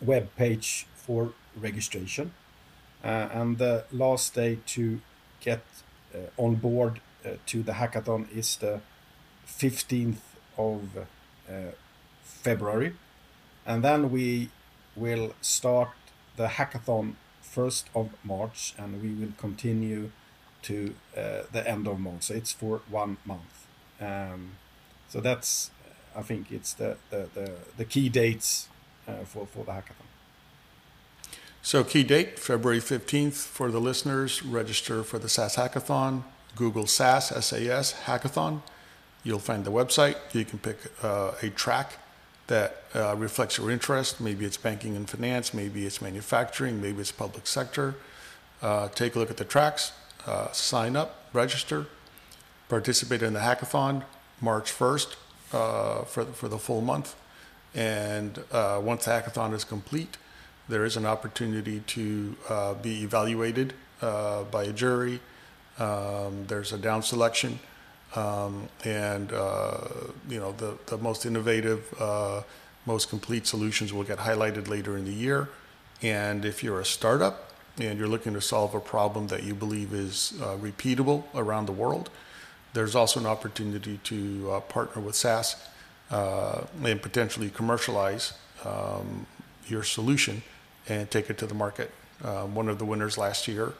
web 0.00 0.34
page 0.36 0.86
for 0.94 1.32
registration. 1.56 2.32
Uh, 3.04 3.28
and 3.32 3.58
the 3.58 3.84
last 3.90 4.34
day 4.34 4.58
to 4.66 5.00
get 5.40 5.62
uh, 6.14 6.18
on 6.36 6.54
board 6.54 7.00
uh, 7.24 7.30
to 7.46 7.62
the 7.62 7.72
hackathon 7.72 8.30
is 8.34 8.56
the 8.56 8.80
15th 9.46 10.22
of 10.56 10.82
uh, 11.48 11.52
February. 12.22 12.94
And 13.66 13.84
then 13.84 14.10
we 14.10 14.50
will 14.94 15.34
start 15.40 15.90
the 16.36 16.46
hackathon 16.46 17.14
1st 17.44 17.84
of 17.94 18.10
March 18.24 18.74
and 18.78 19.02
we 19.02 19.10
will 19.10 19.32
continue 19.36 20.10
to 20.62 20.94
uh, 21.16 21.42
the 21.50 21.68
end 21.68 21.88
of 21.88 21.98
March. 21.98 22.24
So 22.24 22.34
it's 22.34 22.52
for 22.52 22.82
one 22.88 23.16
month. 23.24 23.66
Um, 24.00 24.52
so 25.08 25.20
that's, 25.20 25.70
I 26.16 26.22
think, 26.22 26.50
it's 26.50 26.74
the 26.74 26.96
the, 27.10 27.28
the, 27.34 27.52
the 27.76 27.84
key 27.84 28.08
dates 28.08 28.68
uh, 29.08 29.24
for 29.24 29.46
for 29.46 29.64
the 29.64 29.72
hackathon. 29.72 30.06
So, 31.64 31.84
key 31.84 32.02
date 32.02 32.40
February 32.40 32.80
15th 32.80 33.34
for 33.34 33.70
the 33.70 33.80
listeners. 33.80 34.42
Register 34.42 35.04
for 35.04 35.18
the 35.20 35.28
SAS 35.28 35.54
Hackathon. 35.54 36.24
Google 36.56 36.86
SAS, 36.86 37.28
SAS 37.28 37.94
Hackathon. 38.04 38.62
You'll 39.22 39.38
find 39.38 39.64
the 39.64 39.70
website. 39.70 40.16
You 40.32 40.44
can 40.44 40.58
pick 40.58 40.78
uh, 41.02 41.32
a 41.40 41.50
track 41.50 41.98
that 42.48 42.82
uh, 42.94 43.14
reflects 43.16 43.58
your 43.58 43.70
interest. 43.70 44.20
Maybe 44.20 44.44
it's 44.44 44.56
banking 44.56 44.96
and 44.96 45.08
finance, 45.08 45.54
maybe 45.54 45.86
it's 45.86 46.02
manufacturing, 46.02 46.82
maybe 46.82 47.00
it's 47.00 47.12
public 47.12 47.46
sector. 47.46 47.94
Uh, 48.60 48.88
take 48.88 49.14
a 49.14 49.18
look 49.18 49.30
at 49.30 49.36
the 49.36 49.44
tracks, 49.44 49.92
uh, 50.26 50.50
sign 50.52 50.96
up, 50.96 51.28
register, 51.32 51.86
participate 52.68 53.22
in 53.22 53.32
the 53.32 53.40
hackathon 53.40 54.04
March 54.40 54.72
1st 54.72 55.14
uh, 55.52 56.02
for, 56.04 56.24
the, 56.24 56.32
for 56.32 56.48
the 56.48 56.58
full 56.58 56.80
month. 56.80 57.14
And 57.74 58.42
uh, 58.52 58.80
once 58.82 59.06
hackathon 59.06 59.54
is 59.54 59.64
complete, 59.64 60.16
there 60.68 60.84
is 60.84 60.96
an 60.96 61.06
opportunity 61.06 61.80
to 61.80 62.36
uh, 62.48 62.74
be 62.74 63.02
evaluated 63.02 63.74
uh, 64.00 64.44
by 64.44 64.64
a 64.64 64.72
jury. 64.72 65.20
Um, 65.78 66.44
there's 66.46 66.72
a 66.72 66.78
down 66.78 67.02
selection. 67.02 67.58
Um, 68.14 68.68
and 68.84 69.32
uh, 69.32 69.78
you 70.28 70.38
know 70.38 70.52
the, 70.52 70.76
the 70.86 70.98
most 70.98 71.24
innovative, 71.24 71.82
most 72.84 73.08
complete 73.08 73.46
solutions 73.46 73.92
will 73.92 74.04
get 74.04 74.18
highlighted 74.18 74.68
later 74.68 74.98
in 74.98 75.04
the 75.04 75.12
year. 75.12 75.48
And 76.02 76.44
if 76.44 76.62
you're 76.62 76.80
a 76.80 76.84
startup 76.84 77.52
and 77.78 77.98
you're 77.98 78.08
looking 78.08 78.34
to 78.34 78.40
solve 78.40 78.74
a 78.74 78.80
problem 78.80 79.28
that 79.28 79.44
you 79.44 79.54
believe 79.54 79.94
is 79.94 80.34
repeatable 80.38 81.24
around 81.34 81.66
the 81.66 81.72
world, 81.72 82.10
there's 82.72 82.94
also 82.94 83.20
an 83.20 83.26
opportunity 83.26 83.98
to 84.04 84.50
uh, 84.50 84.60
partner 84.60 85.02
with 85.02 85.14
SAS 85.14 85.68
uh, 86.10 86.62
and 86.84 87.02
potentially 87.02 87.50
commercialize 87.50 88.32
um, 88.64 89.26
your 89.66 89.82
solution 89.82 90.42
and 90.88 91.10
take 91.10 91.30
it 91.30 91.38
to 91.38 91.46
the 91.46 91.54
market. 91.54 91.90
Uh, 92.24 92.44
one 92.44 92.68
of 92.68 92.78
the 92.78 92.84
winners 92.84 93.18
last 93.18 93.48
year 93.48 93.72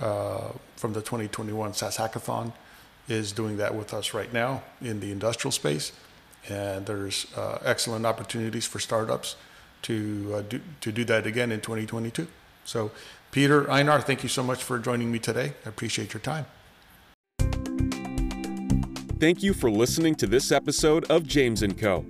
uh, 0.00 0.52
from 0.76 0.92
the 0.92 1.00
2021 1.00 1.74
SAS 1.74 1.96
Hackathon 1.98 2.52
is 3.08 3.32
doing 3.32 3.56
that 3.56 3.74
with 3.74 3.92
us 3.92 4.14
right 4.14 4.32
now 4.32 4.62
in 4.80 5.00
the 5.00 5.10
industrial 5.10 5.52
space. 5.52 5.92
And 6.48 6.86
there's 6.86 7.26
uh, 7.36 7.58
excellent 7.64 8.06
opportunities 8.06 8.66
for 8.66 8.78
startups 8.78 9.36
to, 9.82 10.32
uh, 10.34 10.42
do, 10.42 10.60
to 10.80 10.92
do 10.92 11.04
that 11.04 11.26
again 11.26 11.52
in 11.52 11.60
2022. 11.60 12.26
So, 12.64 12.90
Peter 13.30 13.70
Einar, 13.70 14.00
thank 14.00 14.22
you 14.22 14.28
so 14.28 14.42
much 14.42 14.62
for 14.62 14.78
joining 14.78 15.12
me 15.12 15.18
today. 15.18 15.54
I 15.64 15.68
appreciate 15.68 16.12
your 16.12 16.20
time. 16.20 16.46
Thank 19.20 19.42
you 19.42 19.52
for 19.52 19.70
listening 19.70 20.14
to 20.14 20.26
this 20.26 20.50
episode 20.50 21.04
of 21.10 21.26
James 21.26 21.62
& 21.72 21.78
Co. 21.78 22.06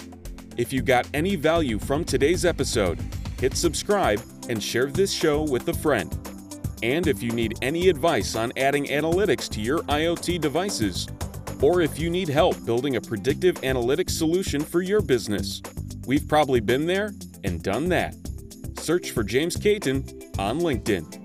If 0.57 0.73
you 0.73 0.81
got 0.81 1.09
any 1.13 1.35
value 1.35 1.77
from 1.77 2.05
today's 2.05 2.45
episode, 2.45 3.01
hit 3.41 3.57
subscribe 3.57 4.23
and 4.49 4.63
share 4.63 4.87
this 4.87 5.11
show 5.11 5.43
with 5.43 5.67
a 5.67 5.75
friend. 5.75 6.17
And 6.85 7.09
if 7.09 7.21
you 7.21 7.33
need 7.33 7.59
any 7.63 7.89
advice 7.89 8.37
on 8.37 8.53
adding 8.57 8.85
analytics 8.85 9.49
to 9.49 9.61
your 9.61 9.81
IoT 9.81 10.41
devices, 10.41 11.09
or 11.61 11.81
if 11.81 11.99
you 11.99 12.11
need 12.11 12.29
help 12.29 12.65
building 12.65 12.95
a 12.95 13.01
predictive 13.01 13.57
analytics 13.63 14.11
solution 14.11 14.61
for 14.61 14.81
your 14.81 15.01
business, 15.01 15.61
we've 16.07 16.29
probably 16.29 16.61
been 16.61 16.87
there 16.87 17.13
and 17.43 17.61
done 17.61 17.89
that. 17.89 18.15
Search 18.79 19.11
for 19.11 19.25
James 19.25 19.57
Caton 19.57 20.05
on 20.39 20.61
LinkedIn. 20.61 21.20